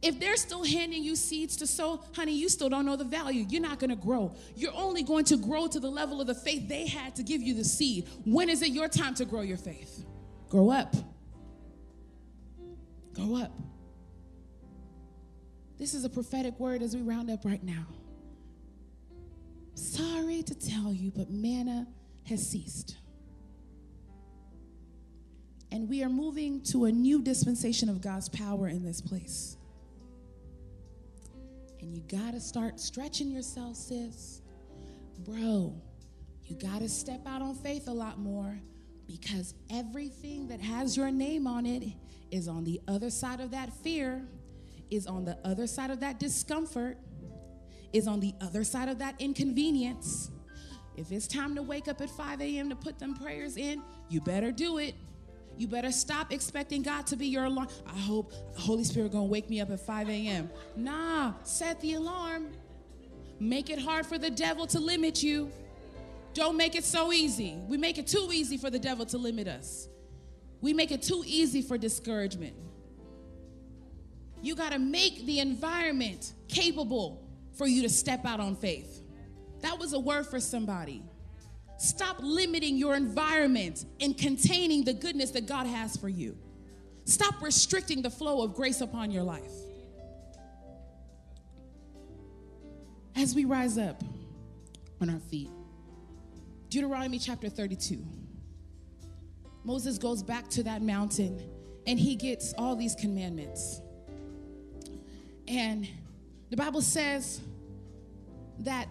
If 0.00 0.18
they're 0.18 0.36
still 0.36 0.64
handing 0.64 1.02
you 1.02 1.14
seeds 1.14 1.58
to 1.58 1.66
sow, 1.66 2.00
honey, 2.14 2.32
you 2.32 2.48
still 2.48 2.70
don't 2.70 2.86
know 2.86 2.96
the 2.96 3.04
value. 3.04 3.44
You're 3.50 3.60
not 3.60 3.78
going 3.78 3.90
to 3.90 3.96
grow. 3.96 4.34
You're 4.54 4.74
only 4.74 5.02
going 5.02 5.26
to 5.26 5.36
grow 5.36 5.66
to 5.66 5.78
the 5.78 5.90
level 5.90 6.22
of 6.22 6.26
the 6.26 6.34
faith 6.34 6.68
they 6.68 6.86
had 6.86 7.14
to 7.16 7.22
give 7.22 7.42
you 7.42 7.52
the 7.52 7.64
seed. 7.64 8.08
When 8.24 8.48
is 8.48 8.62
it 8.62 8.70
your 8.70 8.88
time 8.88 9.14
to 9.16 9.26
grow 9.26 9.42
your 9.42 9.58
faith? 9.58 10.06
Grow 10.48 10.70
up. 10.70 10.94
Grow 13.14 13.36
up. 13.36 13.52
This 15.78 15.92
is 15.92 16.04
a 16.04 16.08
prophetic 16.08 16.58
word 16.58 16.80
as 16.80 16.96
we 16.96 17.02
round 17.02 17.30
up 17.30 17.44
right 17.44 17.62
now. 17.62 17.86
Sorry 19.74 20.42
to 20.42 20.54
tell 20.54 20.94
you, 20.94 21.12
but 21.14 21.30
manna 21.30 21.86
has 22.24 22.46
ceased. 22.48 22.96
And 25.72 25.88
we 25.88 26.02
are 26.02 26.08
moving 26.08 26.62
to 26.64 26.84
a 26.84 26.92
new 26.92 27.22
dispensation 27.22 27.88
of 27.88 28.00
God's 28.00 28.28
power 28.28 28.68
in 28.68 28.84
this 28.84 29.00
place. 29.00 29.56
And 31.80 31.94
you 31.94 32.02
got 32.02 32.32
to 32.32 32.40
start 32.40 32.80
stretching 32.80 33.30
yourself, 33.30 33.76
sis. 33.76 34.42
bro, 35.20 35.74
you 36.44 36.56
got 36.56 36.80
to 36.80 36.88
step 36.88 37.26
out 37.26 37.42
on 37.42 37.54
faith 37.54 37.88
a 37.88 37.92
lot 37.92 38.18
more 38.18 38.58
because 39.06 39.54
everything 39.70 40.48
that 40.48 40.60
has 40.60 40.96
your 40.96 41.10
name 41.10 41.46
on 41.46 41.66
it 41.66 41.84
is 42.30 42.48
on 42.48 42.64
the 42.64 42.80
other 42.88 43.10
side 43.10 43.40
of 43.40 43.50
that 43.52 43.72
fear, 43.72 44.26
is 44.90 45.06
on 45.06 45.24
the 45.24 45.38
other 45.44 45.66
side 45.66 45.90
of 45.90 46.00
that 46.00 46.18
discomfort, 46.18 46.98
is 47.92 48.06
on 48.06 48.20
the 48.20 48.34
other 48.40 48.64
side 48.64 48.88
of 48.88 48.98
that 48.98 49.20
inconvenience. 49.20 50.30
If 50.96 51.12
it's 51.12 51.26
time 51.26 51.54
to 51.56 51.62
wake 51.62 51.88
up 51.88 52.00
at 52.00 52.10
5 52.10 52.40
a.m. 52.40 52.70
to 52.70 52.76
put 52.76 52.98
them 52.98 53.14
prayers 53.14 53.56
in, 53.56 53.82
you 54.08 54.20
better 54.20 54.50
do 54.50 54.78
it. 54.78 54.94
You 55.56 55.68
better 55.68 55.90
stop 55.90 56.32
expecting 56.32 56.82
God 56.82 57.06
to 57.08 57.16
be 57.16 57.26
your 57.26 57.44
alarm. 57.44 57.68
I 57.86 57.98
hope 57.98 58.32
Holy 58.56 58.84
Spirit 58.84 59.12
gonna 59.12 59.24
wake 59.24 59.48
me 59.48 59.60
up 59.60 59.70
at 59.70 59.80
5 59.80 60.08
a.m. 60.08 60.50
Nah, 60.76 61.32
set 61.42 61.80
the 61.80 61.94
alarm. 61.94 62.48
Make 63.40 63.70
it 63.70 63.78
hard 63.78 64.06
for 64.06 64.18
the 64.18 64.30
devil 64.30 64.66
to 64.68 64.80
limit 64.80 65.22
you. 65.22 65.50
Don't 66.34 66.56
make 66.56 66.74
it 66.74 66.84
so 66.84 67.12
easy. 67.12 67.58
We 67.66 67.78
make 67.78 67.96
it 67.96 68.06
too 68.06 68.28
easy 68.32 68.58
for 68.58 68.68
the 68.68 68.78
devil 68.78 69.06
to 69.06 69.18
limit 69.18 69.48
us. 69.48 69.88
We 70.60 70.74
make 70.74 70.90
it 70.90 71.02
too 71.02 71.22
easy 71.26 71.62
for 71.62 71.78
discouragement. 71.78 72.54
You 74.42 74.54
got 74.54 74.72
to 74.72 74.78
make 74.78 75.24
the 75.24 75.40
environment 75.40 76.32
capable 76.48 77.26
for 77.56 77.66
you 77.66 77.82
to 77.82 77.88
step 77.88 78.24
out 78.26 78.40
on 78.40 78.54
faith. 78.54 79.02
That 79.60 79.78
was 79.78 79.92
a 79.92 79.98
word 79.98 80.26
for 80.26 80.40
somebody. 80.40 81.02
Stop 81.78 82.16
limiting 82.20 82.76
your 82.76 82.94
environment 82.94 83.84
and 84.00 84.16
containing 84.16 84.84
the 84.84 84.94
goodness 84.94 85.30
that 85.32 85.46
God 85.46 85.66
has 85.66 85.96
for 85.96 86.08
you. 86.08 86.36
Stop 87.04 87.40
restricting 87.42 88.02
the 88.02 88.10
flow 88.10 88.42
of 88.42 88.54
grace 88.54 88.80
upon 88.80 89.10
your 89.10 89.22
life. 89.22 89.52
As 93.14 93.34
we 93.34 93.44
rise 93.44 93.78
up 93.78 94.02
on 95.00 95.10
our 95.10 95.20
feet, 95.20 95.50
Deuteronomy 96.68 97.18
chapter 97.18 97.48
32. 97.48 98.04
Moses 99.64 99.98
goes 99.98 100.22
back 100.22 100.48
to 100.50 100.62
that 100.62 100.82
mountain 100.82 101.40
and 101.86 101.98
he 101.98 102.16
gets 102.16 102.52
all 102.58 102.76
these 102.76 102.94
commandments. 102.94 103.80
And 105.48 105.88
the 106.50 106.56
Bible 106.56 106.82
says 106.82 107.40
that 108.60 108.88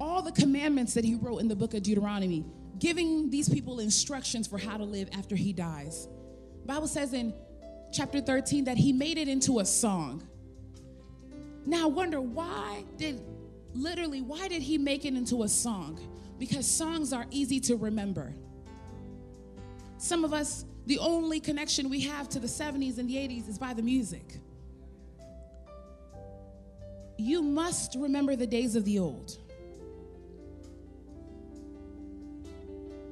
all 0.00 0.22
the 0.22 0.32
commandments 0.32 0.94
that 0.94 1.04
he 1.04 1.14
wrote 1.14 1.38
in 1.38 1.48
the 1.48 1.56
book 1.56 1.74
of 1.74 1.82
Deuteronomy, 1.82 2.44
giving 2.78 3.30
these 3.30 3.48
people 3.48 3.80
instructions 3.80 4.46
for 4.46 4.58
how 4.58 4.76
to 4.76 4.84
live 4.84 5.08
after 5.12 5.36
he 5.36 5.52
dies. 5.52 6.08
The 6.62 6.66
Bible 6.66 6.88
says 6.88 7.12
in 7.12 7.34
chapter 7.92 8.20
13 8.20 8.64
that 8.64 8.78
he 8.78 8.92
made 8.92 9.18
it 9.18 9.28
into 9.28 9.60
a 9.60 9.64
song. 9.64 10.26
Now 11.66 11.84
I 11.84 11.88
wonder 11.88 12.20
why 12.20 12.84
did 12.96 13.20
literally 13.74 14.22
why 14.22 14.48
did 14.48 14.62
he 14.62 14.78
make 14.78 15.04
it 15.04 15.14
into 15.14 15.42
a 15.42 15.48
song? 15.48 16.00
because 16.40 16.66
songs 16.66 17.12
are 17.12 17.26
easy 17.30 17.60
to 17.60 17.76
remember. 17.76 18.34
Some 19.98 20.24
of 20.24 20.32
us, 20.32 20.64
the 20.86 20.98
only 20.98 21.38
connection 21.38 21.90
we 21.90 22.00
have 22.00 22.30
to 22.30 22.40
the 22.40 22.48
70s 22.48 22.98
and 22.98 23.08
the 23.08 23.14
80s 23.14 23.46
is 23.46 23.58
by 23.58 23.74
the 23.74 23.82
music. 23.82 24.40
You 27.18 27.42
must 27.42 27.94
remember 27.96 28.34
the 28.34 28.46
days 28.46 28.74
of 28.74 28.86
the 28.86 28.98
old. 28.98 29.36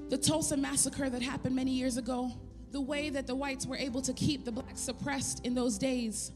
The 0.08 0.18
Tulsa 0.18 0.56
massacre 0.56 1.10
that 1.10 1.22
happened 1.22 1.54
many 1.54 1.72
years 1.72 1.96
ago, 1.96 2.32
the 2.70 2.80
way 2.80 3.10
that 3.10 3.26
the 3.26 3.34
whites 3.34 3.66
were 3.66 3.76
able 3.76 4.02
to 4.02 4.12
keep 4.12 4.44
the 4.44 4.52
blacks 4.52 4.80
suppressed 4.80 5.44
in 5.44 5.54
those 5.54 5.78
days 5.78 6.32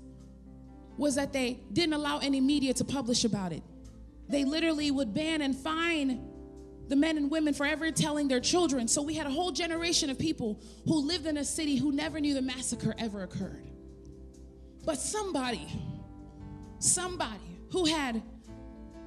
was 0.97 1.15
that 1.15 1.33
they 1.33 1.61
didn't 1.73 1.95
allow 1.95 2.19
any 2.19 2.41
media 2.41 2.75
to 2.75 2.85
publish 2.85 3.25
about 3.25 3.53
it. 3.53 3.63
They 4.29 4.45
literally 4.45 4.91
would 4.91 5.15
ban 5.15 5.43
and 5.43 5.57
fine 5.57 6.29
the 6.89 6.97
men 6.97 7.17
and 7.17 7.31
women 7.31 7.55
forever 7.55 7.91
telling 7.91 8.29
their 8.29 8.41
children. 8.41 8.89
So 8.89 9.03
we 9.03 9.15
had 9.15 9.27
a 9.27 9.31
whole 9.31 9.53
generation 9.53 10.11
of 10.11 10.19
people 10.19 10.61
who 10.85 11.07
lived 11.07 11.27
in 11.27 11.39
a 11.39 11.45
city 11.45 11.77
who 11.77 11.93
never 11.93 12.21
knew 12.21 12.35
the 12.35 12.43
massacre 12.43 12.95
ever 12.99 13.23
occurred. 13.23 13.67
But 14.85 14.99
somebody, 14.99 15.69
somebody 16.81 17.59
who 17.71 17.87
had 17.87 18.23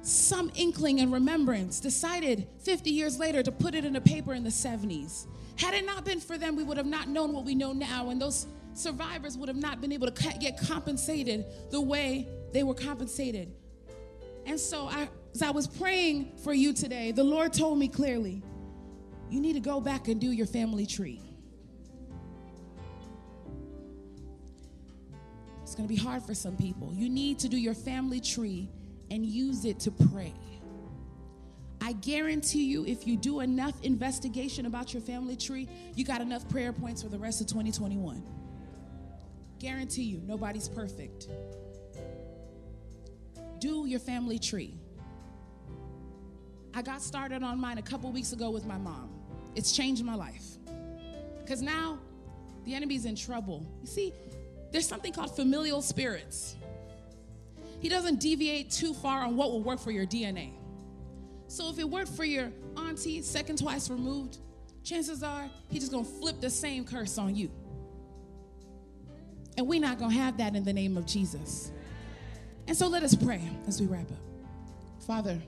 some 0.06 0.52
inkling 0.54 1.00
and 1.00 1.12
remembrance 1.12 1.80
decided 1.80 2.46
50 2.60 2.90
years 2.90 3.18
later 3.18 3.42
to 3.42 3.50
put 3.50 3.74
it 3.74 3.84
in 3.84 3.96
a 3.96 4.00
paper 4.00 4.34
in 4.34 4.44
the 4.44 4.50
70s. 4.50 5.26
Had 5.58 5.74
it 5.74 5.84
not 5.84 6.04
been 6.04 6.20
for 6.20 6.38
them, 6.38 6.54
we 6.54 6.62
would 6.62 6.76
have 6.76 6.86
not 6.86 7.08
known 7.08 7.32
what 7.32 7.44
we 7.44 7.54
know 7.54 7.72
now, 7.72 8.10
and 8.10 8.20
those 8.20 8.46
survivors 8.74 9.36
would 9.36 9.48
have 9.48 9.56
not 9.56 9.80
been 9.80 9.90
able 9.90 10.08
to 10.08 10.38
get 10.38 10.60
compensated 10.60 11.44
the 11.70 11.80
way 11.80 12.28
they 12.52 12.62
were 12.62 12.74
compensated. 12.74 13.52
And 14.44 14.60
so 14.60 14.86
I 14.86 15.08
as 15.34 15.42
I 15.42 15.50
was 15.50 15.66
praying 15.66 16.32
for 16.42 16.54
you 16.54 16.72
today, 16.72 17.12
the 17.12 17.24
Lord 17.24 17.52
told 17.52 17.78
me 17.78 17.88
clearly, 17.88 18.42
you 19.28 19.38
need 19.38 19.52
to 19.52 19.60
go 19.60 19.80
back 19.80 20.08
and 20.08 20.18
do 20.18 20.30
your 20.30 20.46
family 20.46 20.86
tree. 20.86 21.20
It's 25.62 25.74
going 25.74 25.86
to 25.86 25.94
be 25.94 26.00
hard 26.00 26.22
for 26.22 26.32
some 26.32 26.56
people. 26.56 26.90
You 26.94 27.10
need 27.10 27.38
to 27.40 27.50
do 27.50 27.58
your 27.58 27.74
family 27.74 28.20
tree 28.20 28.70
and 29.10 29.24
use 29.24 29.64
it 29.64 29.80
to 29.80 29.90
pray. 29.90 30.34
I 31.80 31.92
guarantee 31.92 32.64
you, 32.64 32.84
if 32.84 33.06
you 33.06 33.16
do 33.16 33.40
enough 33.40 33.74
investigation 33.82 34.66
about 34.66 34.92
your 34.92 35.02
family 35.02 35.36
tree, 35.36 35.68
you 35.94 36.04
got 36.04 36.20
enough 36.20 36.48
prayer 36.48 36.72
points 36.72 37.02
for 37.02 37.08
the 37.08 37.18
rest 37.18 37.40
of 37.40 37.46
2021. 37.46 38.22
Guarantee 39.58 40.02
you, 40.02 40.20
nobody's 40.24 40.68
perfect. 40.68 41.28
Do 43.58 43.86
your 43.86 44.00
family 44.00 44.38
tree. 44.38 44.74
I 46.74 46.82
got 46.82 47.02
started 47.02 47.42
on 47.42 47.58
mine 47.58 47.78
a 47.78 47.82
couple 47.82 48.10
weeks 48.10 48.32
ago 48.32 48.50
with 48.50 48.66
my 48.66 48.76
mom. 48.76 49.10
It's 49.54 49.72
changed 49.72 50.04
my 50.04 50.14
life. 50.14 50.44
Because 51.38 51.62
now 51.62 51.98
the 52.64 52.74
enemy's 52.74 53.04
in 53.04 53.16
trouble. 53.16 53.66
You 53.80 53.86
see, 53.86 54.12
there's 54.72 54.86
something 54.86 55.12
called 55.12 55.34
familial 55.34 55.80
spirits. 55.80 56.56
He 57.80 57.88
doesn't 57.88 58.20
deviate 58.20 58.70
too 58.70 58.94
far 58.94 59.22
on 59.22 59.36
what 59.36 59.50
will 59.50 59.62
work 59.62 59.78
for 59.78 59.90
your 59.90 60.06
DNA. 60.06 60.52
So 61.48 61.68
if 61.70 61.78
it 61.78 61.88
worked 61.88 62.10
for 62.10 62.24
your 62.24 62.50
auntie, 62.76 63.22
second 63.22 63.58
twice 63.58 63.88
removed, 63.90 64.38
chances 64.82 65.22
are 65.22 65.48
he's 65.68 65.82
just 65.82 65.92
gonna 65.92 66.04
flip 66.04 66.40
the 66.40 66.50
same 66.50 66.84
curse 66.84 67.18
on 67.18 67.34
you. 67.34 67.50
And 69.56 69.66
we're 69.66 69.80
not 69.80 69.98
gonna 69.98 70.14
have 70.14 70.38
that 70.38 70.54
in 70.54 70.64
the 70.64 70.72
name 70.72 70.96
of 70.96 71.06
Jesus. 71.06 71.70
And 72.66 72.76
so 72.76 72.88
let 72.88 73.02
us 73.02 73.14
pray 73.14 73.42
as 73.68 73.80
we 73.80 73.86
wrap 73.86 74.10
up. 74.10 74.18
Father, 75.06 75.40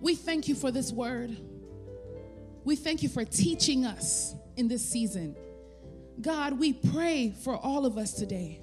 we 0.00 0.14
thank 0.14 0.48
you 0.48 0.54
for 0.54 0.70
this 0.70 0.90
word. 0.90 1.36
We 2.64 2.76
thank 2.76 3.02
you 3.02 3.08
for 3.08 3.24
teaching 3.24 3.84
us 3.84 4.34
in 4.56 4.68
this 4.68 4.82
season. 4.88 5.36
God, 6.20 6.58
we 6.58 6.72
pray 6.72 7.34
for 7.42 7.56
all 7.56 7.84
of 7.84 7.98
us 7.98 8.12
today 8.14 8.61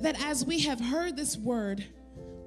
that 0.00 0.20
as 0.22 0.44
we 0.44 0.60
have 0.60 0.80
heard 0.80 1.16
this 1.16 1.36
word, 1.36 1.84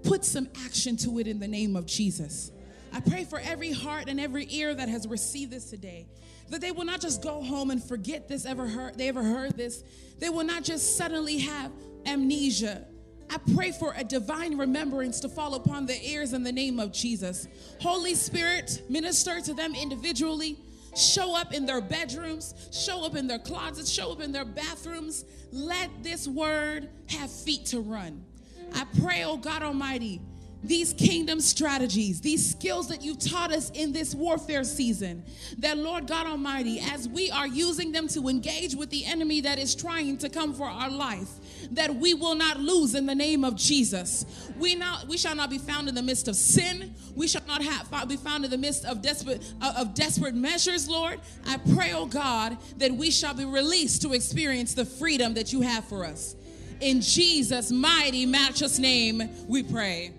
put 0.03 0.23
some 0.23 0.47
action 0.65 0.97
to 0.97 1.19
it 1.19 1.27
in 1.27 1.39
the 1.39 1.47
name 1.47 1.75
of 1.75 1.85
Jesus. 1.85 2.51
I 2.93 2.99
pray 2.99 3.25
for 3.25 3.39
every 3.39 3.71
heart 3.71 4.07
and 4.07 4.19
every 4.19 4.47
ear 4.49 4.73
that 4.73 4.89
has 4.89 5.07
received 5.07 5.51
this 5.51 5.69
today 5.69 6.07
that 6.49 6.61
they 6.61 6.71
will 6.71 6.85
not 6.85 7.01
just 7.01 7.21
go 7.21 7.43
home 7.43 7.71
and 7.71 7.83
forget 7.83 8.27
this 8.29 8.45
ever 8.45 8.67
heard 8.67 8.97
they 8.97 9.09
ever 9.09 9.21
heard 9.21 9.57
this 9.57 9.83
they 10.17 10.29
will 10.29 10.45
not 10.45 10.63
just 10.63 10.95
suddenly 10.95 11.39
have 11.39 11.71
amnesia 12.05 12.85
I 13.29 13.37
pray 13.55 13.71
for 13.71 13.93
a 13.97 14.03
divine 14.03 14.57
remembrance 14.57 15.19
to 15.21 15.29
fall 15.29 15.55
upon 15.55 15.85
their 15.85 15.99
ears 16.01 16.33
in 16.33 16.43
the 16.43 16.51
name 16.51 16.79
of 16.79 16.93
Jesus. 16.93 17.47
Holy 17.81 18.15
Spirit, 18.15 18.83
minister 18.89 19.41
to 19.41 19.53
them 19.53 19.75
individually. 19.75 20.57
Show 20.97 21.35
up 21.35 21.53
in 21.53 21.65
their 21.65 21.81
bedrooms, 21.81 22.55
show 22.71 23.05
up 23.05 23.15
in 23.15 23.27
their 23.27 23.39
closets, 23.39 23.89
show 23.89 24.11
up 24.11 24.21
in 24.21 24.31
their 24.31 24.45
bathrooms. 24.45 25.25
Let 25.51 25.89
this 26.01 26.27
word 26.27 26.89
have 27.09 27.31
feet 27.31 27.65
to 27.67 27.81
run. 27.81 28.25
I 28.73 28.85
pray, 28.99 29.23
oh 29.23 29.37
God 29.37 29.61
Almighty, 29.61 30.19
these 30.63 30.93
kingdom 30.93 31.39
strategies, 31.39 32.19
these 32.19 32.49
skills 32.49 32.87
that 32.89 33.03
you've 33.03 33.19
taught 33.19 33.51
us 33.51 33.69
in 33.71 33.93
this 33.93 34.15
warfare 34.15 34.63
season, 34.63 35.23
that 35.59 35.77
Lord 35.77 36.07
God 36.07 36.25
Almighty, 36.25 36.79
as 36.79 37.07
we 37.07 37.29
are 37.31 37.47
using 37.47 37.91
them 37.91 38.07
to 38.09 38.27
engage 38.27 38.75
with 38.75 38.89
the 38.89 39.05
enemy 39.05 39.41
that 39.41 39.59
is 39.59 39.75
trying 39.75 40.17
to 40.17 40.29
come 40.29 40.53
for 40.53 40.65
our 40.65 40.89
life, 40.89 41.29
that 41.71 41.95
we 41.95 42.13
will 42.13 42.35
not 42.35 42.59
lose 42.59 42.95
in 42.95 43.05
the 43.05 43.15
name 43.15 43.43
of 43.43 43.55
Jesus. 43.55 44.25
We 44.57 44.75
not 44.75 45.07
we 45.07 45.17
shall 45.17 45.35
not 45.35 45.49
be 45.49 45.57
found 45.57 45.87
in 45.89 45.95
the 45.95 46.01
midst 46.01 46.27
of 46.27 46.35
sin. 46.35 46.95
We 47.15 47.27
shall 47.27 47.45
not 47.47 47.63
have, 47.63 48.07
be 48.07 48.17
found 48.17 48.45
in 48.45 48.51
the 48.51 48.57
midst 48.57 48.85
of 48.85 49.01
desperate 49.01 49.43
of 49.61 49.93
desperate 49.93 50.35
measures, 50.35 50.87
Lord. 50.87 51.19
I 51.47 51.57
pray, 51.73 51.93
oh 51.93 52.05
God, 52.05 52.57
that 52.77 52.91
we 52.91 53.11
shall 53.11 53.33
be 53.33 53.45
released 53.45 54.01
to 54.03 54.13
experience 54.13 54.73
the 54.73 54.85
freedom 54.85 55.33
that 55.35 55.51
you 55.53 55.61
have 55.61 55.85
for 55.85 56.05
us. 56.05 56.35
In 56.79 57.01
Jesus' 57.01 57.71
mighty, 57.71 58.25
matchless 58.25 58.77
name, 58.77 59.29
we 59.47 59.63
pray. 59.63 60.13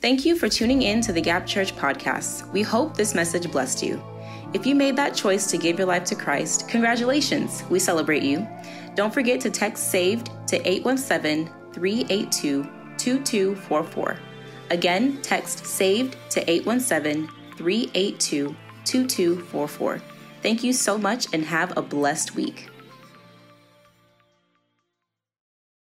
Thank 0.00 0.24
you 0.24 0.36
for 0.36 0.48
tuning 0.48 0.82
in 0.82 1.00
to 1.02 1.12
the 1.12 1.20
Gap 1.20 1.46
Church 1.46 1.74
podcast. 1.74 2.50
We 2.52 2.62
hope 2.62 2.96
this 2.96 3.14
message 3.14 3.50
blessed 3.50 3.82
you. 3.82 4.02
If 4.54 4.66
you 4.66 4.74
made 4.74 4.96
that 4.96 5.14
choice 5.14 5.50
to 5.50 5.58
give 5.58 5.78
your 5.78 5.86
life 5.86 6.04
to 6.04 6.14
Christ, 6.14 6.68
congratulations. 6.68 7.64
We 7.68 7.78
celebrate 7.78 8.22
you. 8.22 8.48
Don't 8.94 9.12
forget 9.12 9.40
to 9.42 9.50
text 9.50 9.90
SAVED 9.90 10.30
to 10.46 10.56
817 10.66 11.50
382 11.72 12.62
2244. 12.96 14.18
Again, 14.70 15.20
text 15.20 15.66
SAVED 15.66 16.16
to 16.30 16.50
817 16.50 17.28
382 17.56 18.56
2244. 18.84 20.02
Thank 20.42 20.64
you 20.64 20.72
so 20.72 20.96
much 20.96 21.26
and 21.34 21.44
have 21.44 21.76
a 21.76 21.82
blessed 21.82 22.34
week. 22.34 22.67